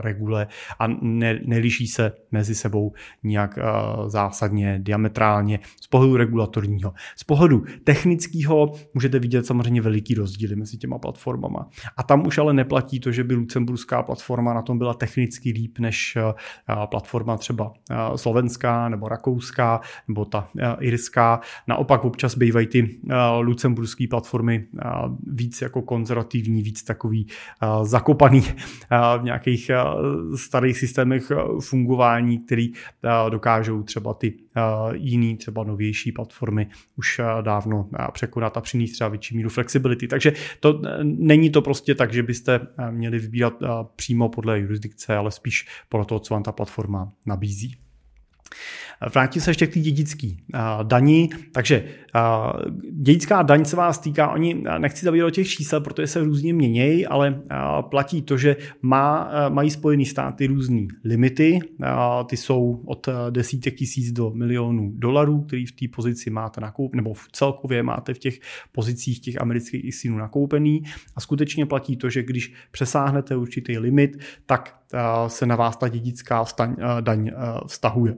regule 0.00 0.46
a 0.78 0.86
ne, 1.02 1.40
neliší 1.46 1.86
se 1.88 2.12
mezi 2.30 2.54
sebou 2.54 2.92
nějak 3.22 3.58
uh, 3.58 4.08
zásadně, 4.08 4.78
diametrálně 4.82 5.60
z 5.80 5.86
pohledu 5.86 6.16
regulatorního. 6.16 6.92
Z 7.16 7.24
pohledu 7.24 7.64
technického 7.84 8.72
můžete 8.94 9.18
vidět 9.18 9.46
samozřejmě 9.46 9.82
veliký 9.82 10.14
rozdíly 10.14 10.56
mezi 10.56 10.76
těma 10.76 10.98
platformama. 10.98 11.68
A 11.96 12.02
tam 12.02 12.26
už 12.26 12.38
ale 12.38 12.52
neplatí 12.52 13.00
to, 13.00 13.12
že 13.12 13.24
by 13.24 13.34
lucemburská 13.34 14.02
platforma 14.02 14.54
na 14.54 14.62
tom 14.62 14.78
byla 14.78 14.94
technicky 14.94 15.50
líp 15.50 15.78
než 15.78 16.16
uh, 16.16 16.86
platforma 16.86 17.36
třeba 17.36 17.64
uh, 17.66 18.16
slovenská 18.16 18.88
nebo 18.88 19.08
rakouská 19.08 19.80
nebo 20.08 20.24
ta 20.24 20.48
irská. 20.80 21.40
Naopak 21.68 22.04
občas 22.04 22.36
bývají 22.36 22.66
ty 22.66 23.00
lucemburské 23.40 24.04
platformy 24.10 24.66
víc 25.26 25.62
jako 25.62 25.82
konzervativní, 25.82 26.62
víc 26.62 26.82
takový 26.82 27.26
zakopaný 27.82 28.40
v 29.18 29.20
nějakých 29.22 29.70
starých 30.36 30.78
systémech 30.78 31.30
uh, 31.30 31.60
fungování, 31.78 32.38
který 32.38 32.72
eh, 32.72 33.30
dokážou 33.30 33.82
třeba 33.82 34.14
ty 34.14 34.34
eh, 34.56 34.60
jiný, 34.94 35.36
třeba 35.36 35.64
novější 35.64 36.12
platformy 36.12 36.66
už 36.96 37.18
eh, 37.18 37.42
dávno 37.42 37.88
překonat 38.12 38.56
a 38.56 38.60
přinést 38.60 38.92
třeba 38.92 39.08
větší 39.08 39.36
míru 39.36 39.48
flexibility. 39.48 40.08
Takže 40.08 40.32
to 40.60 40.82
není 41.02 41.50
to 41.50 41.62
prostě 41.62 41.94
tak, 41.94 42.12
že 42.12 42.22
byste 42.22 42.60
měli 42.90 43.18
vybírat 43.18 43.54
přímo 43.96 44.28
podle 44.28 44.60
jurisdikce, 44.60 45.16
ale 45.16 45.30
spíš 45.30 45.66
podle 45.88 46.06
toho, 46.06 46.18
co 46.18 46.34
vám 46.34 46.42
ta 46.42 46.52
platforma 46.52 47.12
nabízí. 47.26 47.76
Vrátím 49.14 49.42
se 49.42 49.50
ještě 49.50 49.66
k 49.66 49.74
té 49.74 49.80
dědické 49.80 50.28
daní. 50.82 51.30
Takže 51.52 51.84
dědická 52.92 53.42
daň 53.42 53.64
se 53.64 53.76
vás 53.76 53.98
týká, 53.98 54.30
oni 54.30 54.62
nechci 54.78 55.04
zabývat 55.04 55.26
do 55.26 55.30
těch 55.30 55.48
čísel, 55.48 55.80
protože 55.80 56.06
se 56.06 56.20
různě 56.20 56.54
měnějí, 56.54 57.06
ale 57.06 57.42
platí 57.90 58.22
to, 58.22 58.36
že 58.36 58.56
má, 58.82 59.30
mají 59.48 59.70
Spojené 59.70 60.04
státy 60.04 60.46
různé 60.46 60.86
limity. 61.04 61.58
Ty 62.26 62.36
jsou 62.36 62.82
od 62.86 63.08
desítek 63.30 63.74
tisíc 63.74 64.12
do 64.12 64.30
milionů 64.30 64.92
dolarů, 64.94 65.40
který 65.40 65.66
v 65.66 65.72
té 65.72 65.86
pozici 65.96 66.30
máte 66.30 66.60
nakoup, 66.60 66.94
nebo 66.94 67.14
v 67.14 67.28
celkově 67.32 67.82
máte 67.82 68.14
v 68.14 68.18
těch 68.18 68.40
pozicích 68.72 69.20
těch 69.20 69.40
amerických 69.40 69.84
ISINů 69.84 70.18
nakoupený. 70.18 70.82
A 71.16 71.20
skutečně 71.20 71.66
platí 71.66 71.96
to, 71.96 72.10
že 72.10 72.22
když 72.22 72.52
přesáhnete 72.70 73.36
určitý 73.36 73.78
limit, 73.78 74.18
tak 74.46 74.78
se 75.26 75.46
na 75.46 75.56
vás 75.56 75.76
ta 75.76 75.88
dědická 75.88 76.44
daň 77.00 77.30
vztahuje. 77.66 78.14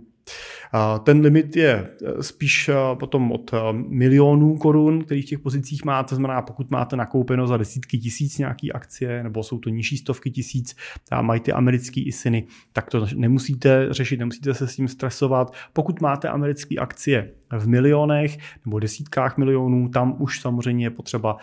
Ten 1.02 1.20
limit 1.20 1.56
je 1.56 1.90
eh, 2.06 2.22
spíš 2.22 2.68
eh, 2.68 2.74
potom 2.94 3.33
od 3.33 3.50
eh, 3.54 3.59
milionů 3.72 4.56
korun, 4.56 5.04
který 5.04 5.22
v 5.22 5.24
těch 5.24 5.38
pozicích 5.38 5.85
máte, 5.85 6.14
znamená 6.14 6.42
pokud 6.42 6.70
máte 6.70 6.96
nakoupeno 6.96 7.46
za 7.46 7.56
desítky 7.56 7.98
tisíc 7.98 8.38
nějaký 8.38 8.72
akcie, 8.72 9.22
nebo 9.22 9.42
jsou 9.42 9.59
to 9.59 9.68
nižší 9.68 9.96
stovky 9.96 10.30
tisíc, 10.30 10.76
a 11.11 11.22
mají 11.22 11.40
ty 11.40 11.52
americké 11.52 12.00
ISINy, 12.00 12.46
tak 12.72 12.90
to 12.90 13.06
nemusíte 13.14 13.87
řešit, 13.90 14.16
nemusíte 14.16 14.54
se 14.54 14.68
s 14.68 14.76
tím 14.76 14.88
stresovat. 14.88 15.54
Pokud 15.72 16.00
máte 16.00 16.28
americké 16.28 16.76
akcie 16.76 17.30
v 17.59 17.68
milionech 17.68 18.38
nebo 18.64 18.78
desítkách 18.78 19.38
milionů, 19.38 19.88
tam 19.88 20.16
už 20.18 20.40
samozřejmě 20.40 20.87
je 20.87 20.90
potřeba 20.90 21.37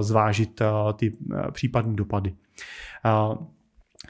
zvážit 0.00 0.62
ty 0.96 1.12
případné 1.52 1.94
dopady. 1.94 2.34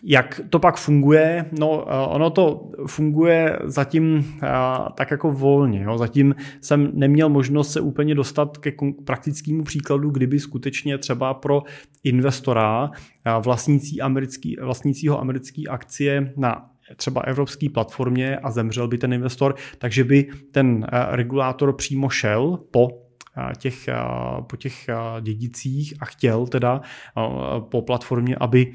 Jak 0.02 0.40
to 0.50 0.58
pak 0.58 0.76
funguje? 0.76 1.44
No, 1.58 1.84
eh, 1.88 2.06
ono 2.06 2.30
to 2.30 2.70
funguje 2.86 3.58
zatím 3.64 4.34
eh, 4.42 4.48
tak 4.94 5.10
jako 5.10 5.30
volně. 5.32 5.82
Jo. 5.82 5.98
Zatím 5.98 6.34
jsem 6.60 6.90
neměl 6.94 7.28
možnost 7.28 7.72
se 7.72 7.80
úplně 7.80 8.14
dostat 8.14 8.58
ke 8.58 8.72
praktickému 9.04 9.62
příkladu, 9.62 10.10
kdyby 10.10 10.40
skutečně 10.40 10.98
třeba 10.98 11.34
pro 11.34 11.62
investora 12.04 12.90
eh, 13.24 13.30
vlastnící 13.40 14.00
americký, 14.00 14.56
vlastnícího 14.62 15.20
americké 15.20 15.62
akcie 15.68 16.32
na 16.36 16.64
třeba 16.96 17.20
evropské 17.20 17.68
platformě 17.70 18.36
a 18.36 18.50
zemřel 18.50 18.88
by 18.88 18.98
ten 18.98 19.12
investor, 19.12 19.54
takže 19.78 20.04
by 20.04 20.26
ten 20.52 20.86
regulátor 21.10 21.72
přímo 21.72 22.08
šel 22.08 22.58
po 22.70 23.09
těch, 23.58 23.88
po 24.46 24.56
těch 24.56 24.86
dědicích 25.20 25.94
a 26.00 26.04
chtěl 26.04 26.46
teda 26.46 26.80
po 27.58 27.82
platformě, 27.82 28.36
aby 28.40 28.72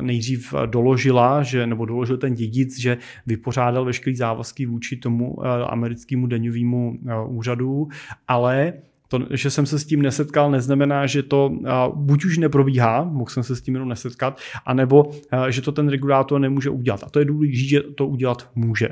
nejdřív 0.00 0.54
doložila, 0.66 1.42
že, 1.42 1.66
nebo 1.66 1.86
doložil 1.86 2.16
ten 2.16 2.34
dědic, 2.34 2.80
že 2.80 2.96
vypořádal 3.26 3.84
veškerý 3.84 4.16
závazky 4.16 4.66
vůči 4.66 4.96
tomu 4.96 5.46
americkému 5.46 6.26
daňovému 6.26 6.98
úřadu, 7.26 7.88
ale 8.28 8.72
to, 9.08 9.18
že 9.30 9.50
jsem 9.50 9.66
se 9.66 9.78
s 9.78 9.84
tím 9.84 10.02
nesetkal, 10.02 10.50
neznamená, 10.50 11.06
že 11.06 11.22
to 11.22 11.50
buď 11.94 12.24
už 12.24 12.38
neprobíhá, 12.38 13.04
mohl 13.04 13.30
jsem 13.30 13.42
se 13.42 13.56
s 13.56 13.62
tím 13.62 13.74
jenom 13.74 13.88
nesetkat, 13.88 14.40
anebo 14.66 15.10
že 15.48 15.62
to 15.62 15.72
ten 15.72 15.88
regulátor 15.88 16.40
nemůže 16.40 16.70
udělat. 16.70 17.04
A 17.04 17.10
to 17.10 17.18
je 17.18 17.24
důležité, 17.24 17.68
že 17.68 17.80
to 17.80 18.06
udělat 18.06 18.50
může. 18.54 18.88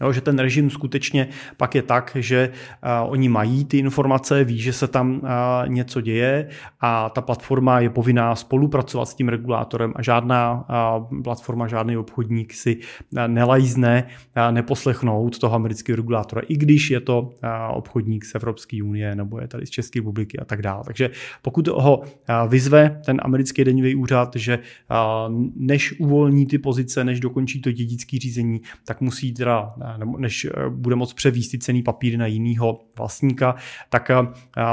Jo, 0.00 0.12
že 0.12 0.20
ten 0.20 0.38
režim 0.38 0.70
skutečně 0.70 1.28
pak 1.56 1.74
je 1.74 1.82
tak, 1.82 2.16
že 2.20 2.48
uh, 2.48 3.12
oni 3.12 3.28
mají 3.28 3.64
ty 3.64 3.78
informace, 3.78 4.44
ví, 4.44 4.58
že 4.58 4.72
se 4.72 4.88
tam 4.88 5.10
uh, 5.10 5.28
něco 5.66 6.00
děje 6.00 6.48
a 6.80 7.10
ta 7.10 7.20
platforma 7.20 7.80
je 7.80 7.90
povinná 7.90 8.34
spolupracovat 8.34 9.08
s 9.08 9.14
tím 9.14 9.28
regulátorem 9.28 9.92
a 9.96 10.02
žádná 10.02 10.64
uh, 11.10 11.22
platforma, 11.22 11.66
žádný 11.66 11.96
obchodník 11.96 12.54
si 12.54 12.76
uh, 12.76 13.18
nelajzne 13.26 14.04
uh, 14.04 14.52
neposlechnout 14.54 15.38
toho 15.38 15.54
amerického 15.54 15.96
regulátora, 15.96 16.42
i 16.48 16.56
když 16.56 16.90
je 16.90 17.00
to 17.00 17.20
uh, 17.20 17.30
obchodník 17.72 18.24
z 18.24 18.34
Evropské 18.34 18.82
unie 18.82 19.14
nebo 19.14 19.40
je 19.40 19.48
tady 19.48 19.66
z 19.66 19.70
České 19.70 19.98
republiky 19.98 20.38
a 20.38 20.44
tak 20.44 20.62
dále. 20.62 20.82
Takže 20.84 21.10
pokud 21.42 21.68
ho 21.68 21.98
uh, 21.98 22.04
vyzve 22.48 23.00
ten 23.06 23.20
americký 23.22 23.64
daňový 23.64 23.94
úřad, 23.94 24.36
že 24.36 24.58
uh, 24.58 25.34
než 25.56 26.00
uvolní 26.00 26.46
ty 26.46 26.58
pozice, 26.58 27.04
než 27.04 27.20
dokončí 27.20 27.60
to 27.60 27.72
dědické 27.72 28.18
řízení, 28.18 28.60
tak 28.84 29.00
musí 29.00 29.34
teda 29.34 29.74
než 30.18 30.44
eh, 30.44 30.50
bude 30.68 30.96
moct 30.96 31.14
převíst 31.14 31.50
ty 31.50 31.58
cený 31.58 31.82
papíry 31.82 32.16
na 32.16 32.26
jinýho 32.26 32.80
vlastníka, 32.98 33.54
tak 33.88 34.10
eh, 34.10 34.16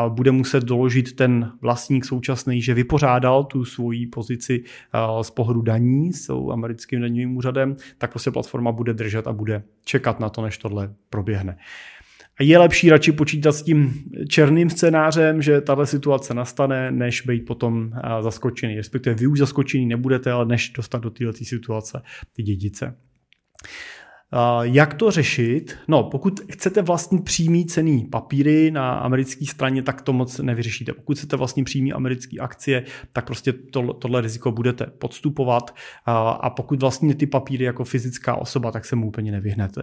bude 0.10 0.32
muset 0.32 0.64
doložit 0.64 1.16
ten 1.16 1.52
vlastník 1.62 2.06
současný, 2.06 2.62
že 2.62 2.74
vypořádal 2.74 3.44
tu 3.44 3.66
svoji 3.66 4.08
pozici 4.08 4.64
eh, 4.64 5.24
z 5.24 5.30
pohledu 5.30 5.62
daní 5.62 6.14
s 6.14 6.30
americkým 6.52 7.02
daňovým 7.02 7.38
úřadem, 7.38 7.76
tak 7.98 8.12
prostě 8.12 8.32
platforma 8.32 8.72
bude 8.72 8.94
držet 8.94 9.28
a 9.28 9.34
bude 9.34 9.64
čekat 9.86 10.20
na 10.20 10.30
to, 10.30 10.42
než 10.42 10.58
tohle 10.58 10.94
proběhne. 11.10 11.58
Je 12.40 12.58
lepší 12.58 12.90
radši 12.90 13.12
počítat 13.12 13.52
s 13.52 13.64
tím 13.64 14.04
černým 14.30 14.70
scénářem, 14.70 15.42
že 15.42 15.62
tahle 15.62 15.86
situace 15.86 16.34
nastane, 16.34 16.92
než 16.92 17.22
být 17.22 17.46
potom 17.46 17.92
zaskočený. 18.22 18.76
Respektive 18.76 19.16
vy 19.16 19.28
už 19.28 19.40
zaskočený 19.40 19.86
nebudete, 19.86 20.32
ale 20.32 20.46
než 20.46 20.70
dostat 20.70 21.02
do 21.02 21.10
této 21.10 21.44
situace 21.44 22.02
ty 22.36 22.44
dědice. 22.44 22.96
Jak 24.62 24.94
to 24.94 25.12
řešit? 25.12 25.78
No, 25.88 26.04
pokud 26.04 26.40
chcete 26.52 26.82
vlastnit 26.82 27.24
přímý 27.24 27.66
cený 27.66 28.06
papíry 28.06 28.72
na 28.72 28.94
americké 28.94 29.46
straně, 29.46 29.82
tak 29.82 30.02
to 30.02 30.14
moc 30.14 30.40
nevyřešíte. 30.40 30.94
Pokud 30.94 31.18
chcete 31.18 31.36
vlastnit 31.38 31.64
přímý 31.64 31.94
americké 31.94 32.38
akcie, 32.40 32.84
tak 33.14 33.26
prostě 33.26 33.54
to, 33.54 33.94
tohle 33.94 34.22
riziko 34.22 34.52
budete 34.52 34.86
podstupovat 34.86 35.76
a 36.06 36.50
pokud 36.50 36.82
vlastníte 36.82 37.16
ty 37.16 37.28
papíry 37.28 37.66
jako 37.66 37.84
fyzická 37.84 38.36
osoba, 38.36 38.72
tak 38.72 38.86
se 38.86 38.96
mu 38.96 39.08
úplně 39.08 39.32
nevyhnete. 39.32 39.82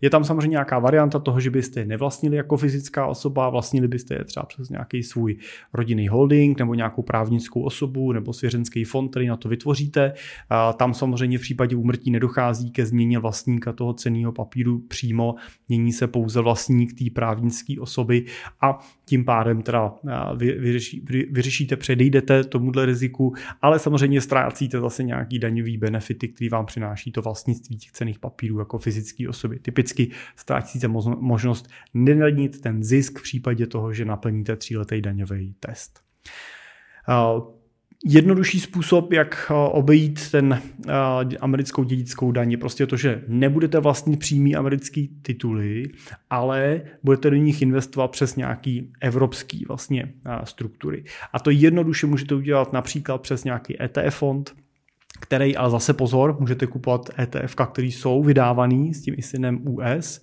Je 0.00 0.10
tam 0.10 0.24
samozřejmě 0.24 0.50
nějaká 0.50 0.78
varianta 0.78 1.18
toho, 1.18 1.40
že 1.40 1.50
byste 1.50 1.80
je 1.80 1.86
nevlastnili 1.86 2.36
jako 2.36 2.56
fyzická 2.56 3.06
osoba, 3.06 3.50
vlastnili 3.50 3.88
byste 3.88 4.14
je 4.14 4.24
třeba 4.24 4.46
přes 4.46 4.68
nějaký 4.68 5.02
svůj 5.02 5.36
rodinný 5.74 6.08
holding 6.08 6.58
nebo 6.58 6.74
nějakou 6.74 7.02
právnickou 7.02 7.62
osobu 7.62 8.12
nebo 8.12 8.32
svěřenský 8.32 8.84
fond, 8.84 9.08
který 9.08 9.26
na 9.26 9.36
to 9.36 9.48
vytvoříte. 9.48 10.12
Tam 10.76 10.94
samozřejmě 10.94 11.38
v 11.38 11.40
případě 11.40 11.76
úmrtí 11.76 12.10
nedochází 12.10 12.70
ke 12.70 12.86
změně 12.86 13.18
vlastníka 13.18 13.72
toho 13.76 13.92
ceného 13.94 14.32
papíru 14.32 14.78
přímo, 14.78 15.34
mění 15.68 15.92
se 15.92 16.06
pouze 16.06 16.40
vlastník 16.40 16.98
té 16.98 17.04
právnické 17.14 17.74
osoby 17.80 18.24
a 18.60 18.78
tím 19.04 19.24
pádem 19.24 19.62
teda 19.62 19.94
vy, 20.36 20.52
vyřeší, 20.52 21.00
vy, 21.10 21.26
vyřešíte, 21.30 21.76
předejdete 21.76 22.44
tomuhle 22.44 22.86
riziku, 22.86 23.34
ale 23.62 23.78
samozřejmě 23.78 24.20
ztrácíte 24.20 24.80
zase 24.80 25.02
nějaký 25.02 25.38
daňový 25.38 25.76
benefity, 25.76 26.28
který 26.28 26.48
vám 26.48 26.66
přináší 26.66 27.12
to 27.12 27.22
vlastnictví 27.22 27.76
těch 27.76 27.92
cených 27.92 28.18
papírů 28.18 28.58
jako 28.58 28.78
fyzické 28.78 29.28
osoby. 29.28 29.58
Typicky 29.58 30.10
ztrácíte 30.36 30.88
možnost 30.88 31.68
nedanit 31.94 32.60
ten 32.60 32.82
zisk 32.82 33.18
v 33.18 33.22
případě 33.22 33.66
toho, 33.66 33.92
že 33.92 34.04
naplníte 34.04 34.56
tříletý 34.56 35.02
daňový 35.02 35.54
test. 35.60 36.00
Jednodušší 38.08 38.60
způsob, 38.60 39.12
jak 39.12 39.52
obejít 39.70 40.30
ten 40.30 40.62
americkou 41.40 41.84
dědickou 41.84 42.32
daň, 42.32 42.50
je 42.50 42.58
prostě 42.58 42.86
to, 42.86 42.96
že 42.96 43.22
nebudete 43.28 43.80
vlastnit 43.80 44.18
přímý 44.18 44.56
americký 44.56 45.08
tituly, 45.22 45.82
ale 46.30 46.82
budete 47.02 47.30
do 47.30 47.36
nich 47.36 47.62
investovat 47.62 48.08
přes 48.08 48.36
nějaký 48.36 48.92
evropský 49.00 49.64
vlastně 49.68 50.12
struktury. 50.44 51.04
A 51.32 51.38
to 51.38 51.50
jednoduše 51.50 52.06
můžete 52.06 52.34
udělat 52.34 52.72
například 52.72 53.18
přes 53.18 53.44
nějaký 53.44 53.82
ETF 53.82 54.16
fond, 54.16 54.54
který, 55.20 55.56
ale 55.56 55.70
zase 55.70 55.92
pozor, 55.94 56.36
můžete 56.40 56.66
kupovat 56.66 57.10
ETF, 57.18 57.54
který 57.72 57.92
jsou 57.92 58.22
vydávaný 58.22 58.94
s 58.94 59.02
tím 59.02 59.14
ISINem 59.18 59.60
US, 59.68 60.22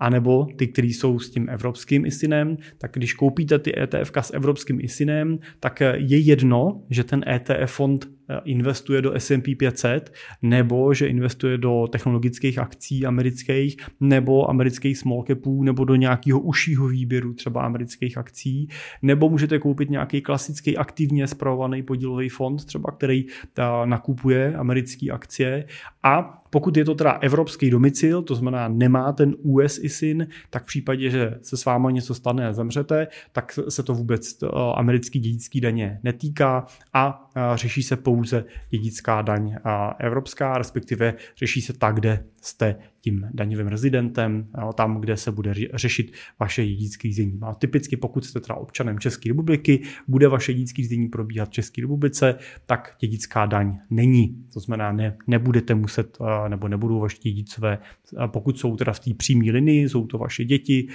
anebo 0.00 0.46
ty, 0.56 0.66
které 0.68 0.88
jsou 0.88 1.18
s 1.18 1.30
tím 1.30 1.48
evropským 1.48 2.06
ISINem, 2.06 2.56
tak 2.78 2.90
když 2.94 3.14
koupíte 3.14 3.58
ty 3.58 3.82
ETF 3.82 4.10
s 4.20 4.34
evropským 4.34 4.80
ISINem, 4.80 5.38
tak 5.60 5.80
je 5.80 6.18
jedno, 6.18 6.82
že 6.90 7.04
ten 7.04 7.24
ETF 7.28 7.72
fond 7.72 8.06
investuje 8.44 9.02
do 9.02 9.12
S&P 9.12 9.54
500, 9.54 10.14
nebo 10.42 10.94
že 10.94 11.06
investuje 11.06 11.58
do 11.58 11.86
technologických 11.92 12.58
akcí 12.58 13.06
amerických, 13.06 13.76
nebo 14.00 14.50
amerických 14.50 14.98
small 14.98 15.24
capů, 15.26 15.62
nebo 15.62 15.84
do 15.84 15.94
nějakého 15.94 16.40
užšího 16.40 16.88
výběru 16.88 17.34
třeba 17.34 17.62
amerických 17.62 18.18
akcí, 18.18 18.68
nebo 19.02 19.30
můžete 19.30 19.58
koupit 19.58 19.90
nějaký 19.90 20.20
klasický 20.20 20.76
aktivně 20.76 21.26
spravovaný 21.26 21.82
podílový 21.82 22.28
fond, 22.28 22.64
třeba 22.64 22.90
který 22.92 23.26
eh, 23.26 23.62
nakupuje 23.84 24.54
americké 24.54 25.10
akcie 25.10 25.66
a 26.02 26.43
pokud 26.54 26.76
je 26.76 26.84
to 26.84 26.94
teda 26.94 27.10
evropský 27.10 27.70
domicil, 27.70 28.22
to 28.22 28.34
znamená 28.34 28.68
nemá 28.68 29.12
ten 29.12 29.34
US 29.42 29.78
ISIN, 29.78 30.26
tak 30.50 30.62
v 30.62 30.66
případě, 30.66 31.10
že 31.10 31.38
se 31.42 31.56
s 31.56 31.64
váma 31.64 31.90
něco 31.90 32.14
stane 32.14 32.46
a 32.46 32.52
zemřete, 32.52 33.06
tak 33.32 33.58
se 33.68 33.82
to 33.82 33.94
vůbec 33.94 34.42
eh, 34.42 34.46
americký 34.74 35.18
dědický 35.18 35.60
daně 35.60 36.00
netýká 36.02 36.66
a 36.92 37.30
řeší 37.54 37.82
se 37.82 37.96
pouze 37.96 38.44
dědická 38.70 39.22
daň 39.22 39.56
evropská, 39.98 40.58
respektive 40.58 41.14
řeší 41.36 41.62
se 41.62 41.72
tak, 41.72 41.94
kde 41.94 42.24
jste 42.42 42.76
tím 43.04 43.28
daňovým 43.32 43.66
rezidentem, 43.66 44.48
tam, 44.74 45.00
kde 45.00 45.16
se 45.16 45.32
bude 45.32 45.54
řešit 45.74 46.12
vaše 46.40 46.66
dědické 46.66 47.08
řízení. 47.08 47.38
A 47.42 47.54
typicky, 47.54 47.96
pokud 47.96 48.24
jste 48.24 48.40
teda 48.40 48.54
občanem 48.54 48.98
České 48.98 49.28
republiky, 49.28 49.82
bude 50.08 50.28
vaše 50.28 50.54
dědické 50.54 50.82
řízení 50.82 51.08
probíhat 51.08 51.48
v 51.48 51.52
České 51.52 51.82
republice, 51.82 52.34
tak 52.66 52.96
dědická 53.00 53.46
daň 53.46 53.78
není. 53.90 54.44
To 54.52 54.60
znamená, 54.60 54.92
ne, 54.92 55.16
nebudete 55.26 55.74
muset, 55.74 56.18
nebo 56.48 56.68
nebudou 56.68 57.00
vaši 57.00 57.18
dědicové, 57.22 57.78
pokud 58.26 58.58
jsou 58.58 58.76
teda 58.76 58.92
v 58.92 59.00
té 59.00 59.14
přímé 59.14 59.52
linii, 59.52 59.88
jsou 59.88 60.06
to 60.06 60.18
vaše 60.18 60.44
děti, 60.44 60.88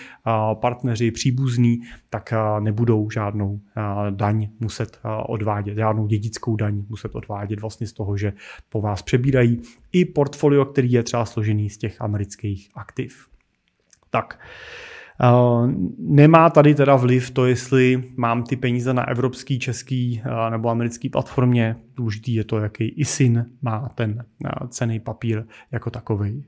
partneři, 0.53 1.11
příbuzní, 1.11 1.79
tak 2.09 2.33
nebudou 2.59 3.09
žádnou 3.09 3.61
daň 4.09 4.49
muset 4.59 4.99
odvádět, 5.27 5.77
žádnou 5.77 6.07
dědickou 6.07 6.55
daň 6.55 6.83
muset 6.89 7.15
odvádět 7.15 7.61
vlastně 7.61 7.87
z 7.87 7.93
toho, 7.93 8.17
že 8.17 8.33
po 8.69 8.81
vás 8.81 9.01
přebírají 9.01 9.61
i 9.91 10.05
portfolio, 10.05 10.65
který 10.65 10.91
je 10.91 11.03
třeba 11.03 11.25
složený 11.25 11.69
z 11.69 11.77
těch 11.77 12.01
amerických 12.01 12.69
aktiv. 12.75 13.27
Tak, 14.09 14.39
Uh, 15.23 15.71
nemá 15.97 16.49
tady 16.49 16.75
teda 16.75 16.95
vliv 16.95 17.31
to, 17.31 17.45
jestli 17.45 18.03
mám 18.17 18.43
ty 18.43 18.55
peníze 18.55 18.93
na 18.93 19.07
evropský, 19.07 19.59
český 19.59 20.21
uh, 20.25 20.51
nebo 20.51 20.69
americký 20.69 21.09
platformě. 21.09 21.75
Důležitý 21.95 22.35
je 22.35 22.43
to, 22.43 22.57
jaký 22.57 22.87
ISIN 22.87 23.45
má 23.61 23.89
ten 23.95 24.25
uh, 24.43 24.67
cený 24.67 24.99
papír 24.99 25.43
jako 25.71 25.89
takový. 25.89 26.45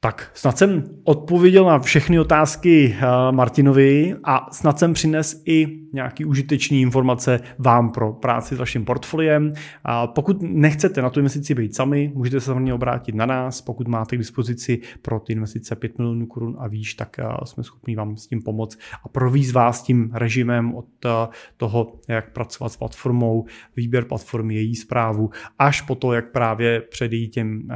Tak 0.00 0.30
snad 0.34 0.58
jsem 0.58 0.84
odpověděl 1.04 1.64
na 1.64 1.78
všechny 1.78 2.20
otázky 2.20 2.96
eh, 2.98 3.32
Martinovi 3.32 4.14
a 4.24 4.46
snad 4.52 4.78
jsem 4.78 4.92
přines 4.92 5.42
i 5.46 5.66
nějaký 5.92 6.24
užitečný 6.24 6.80
informace 6.80 7.40
vám 7.58 7.90
pro 7.90 8.12
práci 8.12 8.54
s 8.54 8.58
vaším 8.58 8.84
portfoliem. 8.84 9.52
A 9.84 10.06
pokud 10.06 10.42
nechcete 10.42 11.02
na 11.02 11.10
tu 11.10 11.20
investici 11.20 11.54
být 11.54 11.74
sami, 11.74 12.12
můžete 12.14 12.40
se 12.40 12.46
samozřejmě 12.46 12.74
obrátit 12.74 13.14
na 13.14 13.26
nás. 13.26 13.60
Pokud 13.60 13.88
máte 13.88 14.16
k 14.16 14.18
dispozici 14.18 14.80
pro 15.02 15.20
ty 15.20 15.32
investice 15.32 15.76
5 15.76 15.98
milionů 15.98 16.26
korun 16.26 16.56
a 16.58 16.68
výš, 16.68 16.94
tak 16.94 17.18
eh, 17.18 17.24
jsme 17.44 17.62
schopni 17.62 17.96
vám 17.96 18.16
s 18.16 18.26
tím 18.26 18.42
pomoct 18.42 18.78
a 19.04 19.08
províz 19.08 19.52
vás 19.52 19.82
tím 19.82 20.10
režimem 20.14 20.74
od 20.74 20.86
eh, 21.04 21.08
toho, 21.56 21.92
jak 22.08 22.32
pracovat 22.32 22.72
s 22.72 22.76
platformou, 22.76 23.46
výběr 23.76 24.04
platformy, 24.04 24.54
její 24.54 24.76
zprávu, 24.76 25.30
až 25.58 25.80
po 25.80 25.94
to, 25.94 26.12
jak 26.12 26.32
právě 26.32 26.80
předejít 26.80 27.28
těm 27.28 27.68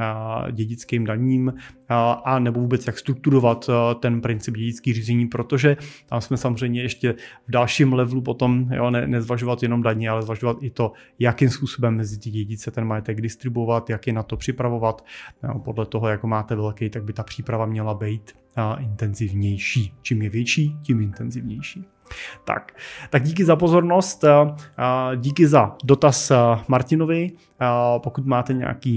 dědickým 0.51 1.05
daním, 1.05 1.53
a 2.23 2.39
nebo 2.39 2.59
vůbec 2.59 2.87
jak 2.87 2.99
strukturovat 2.99 3.69
ten 3.99 4.21
princip 4.21 4.57
dědický 4.57 4.93
řízení, 4.93 5.27
protože 5.27 5.77
tam 6.09 6.21
jsme 6.21 6.37
samozřejmě 6.37 6.81
ještě 6.81 7.13
v 7.47 7.51
dalším 7.51 7.93
levelu 7.93 8.21
potom 8.21 8.69
jo, 8.73 8.89
ne, 8.89 9.07
nezvažovat 9.07 9.63
jenom 9.63 9.81
daně, 9.81 10.09
ale 10.09 10.21
zvažovat 10.21 10.57
i 10.61 10.69
to, 10.69 10.91
jakým 11.19 11.49
způsobem 11.49 11.95
mezi 11.95 12.19
ty 12.19 12.29
dědice 12.29 12.71
ten 12.71 12.85
majetek 12.85 13.21
distribuovat, 13.21 13.89
jak 13.89 14.07
je 14.07 14.13
na 14.13 14.23
to 14.23 14.37
připravovat. 14.37 15.05
Jo, 15.43 15.59
podle 15.59 15.85
toho, 15.85 16.07
jak 16.07 16.23
máte 16.23 16.55
velký, 16.55 16.89
tak 16.89 17.03
by 17.03 17.13
ta 17.13 17.23
příprava 17.23 17.65
měla 17.65 17.93
být 17.93 18.31
intenzivnější. 18.79 19.93
Čím 20.01 20.21
je 20.21 20.29
větší, 20.29 20.75
tím 20.81 21.01
intenzivnější. 21.01 21.85
Tak, 22.45 22.77
tak 23.09 23.23
díky 23.23 23.45
za 23.45 23.55
pozornost, 23.55 24.25
díky 25.15 25.47
za 25.47 25.75
dotaz 25.83 26.31
Martinovi. 26.67 27.31
Pokud 27.97 28.25
máte 28.25 28.53
nějaké 28.53 28.95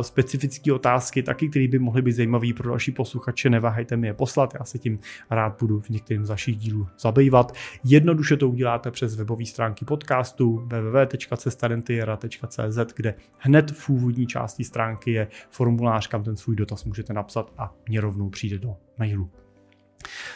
specifické 0.00 0.72
otázky, 0.72 1.22
taky, 1.22 1.48
které 1.48 1.68
by 1.68 1.78
mohly 1.78 2.02
být 2.02 2.12
zajímavé 2.12 2.46
pro 2.56 2.68
další 2.68 2.92
posluchače, 2.92 3.50
neváhejte 3.50 3.96
mi 3.96 4.06
je 4.06 4.14
poslat, 4.14 4.54
já 4.58 4.64
se 4.64 4.78
tím 4.78 4.98
rád 5.30 5.56
budu 5.60 5.80
v 5.80 5.88
některém 5.88 6.24
z 6.24 6.28
vašich 6.28 6.56
dílů 6.56 6.86
zabývat. 6.98 7.52
Jednoduše 7.84 8.36
to 8.36 8.48
uděláte 8.48 8.90
přes 8.90 9.16
webové 9.16 9.46
stránky 9.46 9.84
podcastu 9.84 10.66
www.cestarentiera.cz, 10.66 12.78
kde 12.96 13.14
hned 13.38 13.70
v 13.70 13.88
úvodní 13.88 14.26
části 14.26 14.64
stránky 14.64 15.12
je 15.12 15.28
formulář, 15.50 16.06
kam 16.06 16.24
ten 16.24 16.36
svůj 16.36 16.56
dotaz 16.56 16.84
můžete 16.84 17.12
napsat 17.12 17.52
a 17.58 17.74
mě 17.88 18.00
rovnou 18.00 18.30
přijde 18.30 18.58
do 18.58 18.76
mailu. 18.98 19.30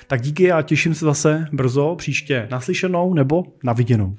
Tak 0.07 0.21
díky 0.21 0.53
a 0.53 0.63
těším 0.63 0.95
se 0.95 1.05
zase 1.05 1.47
brzo 1.53 1.95
příště 1.99 2.49
naslyšenou 2.51 3.15
nebo 3.15 3.45
na 3.63 3.73
viděnou. 3.73 4.17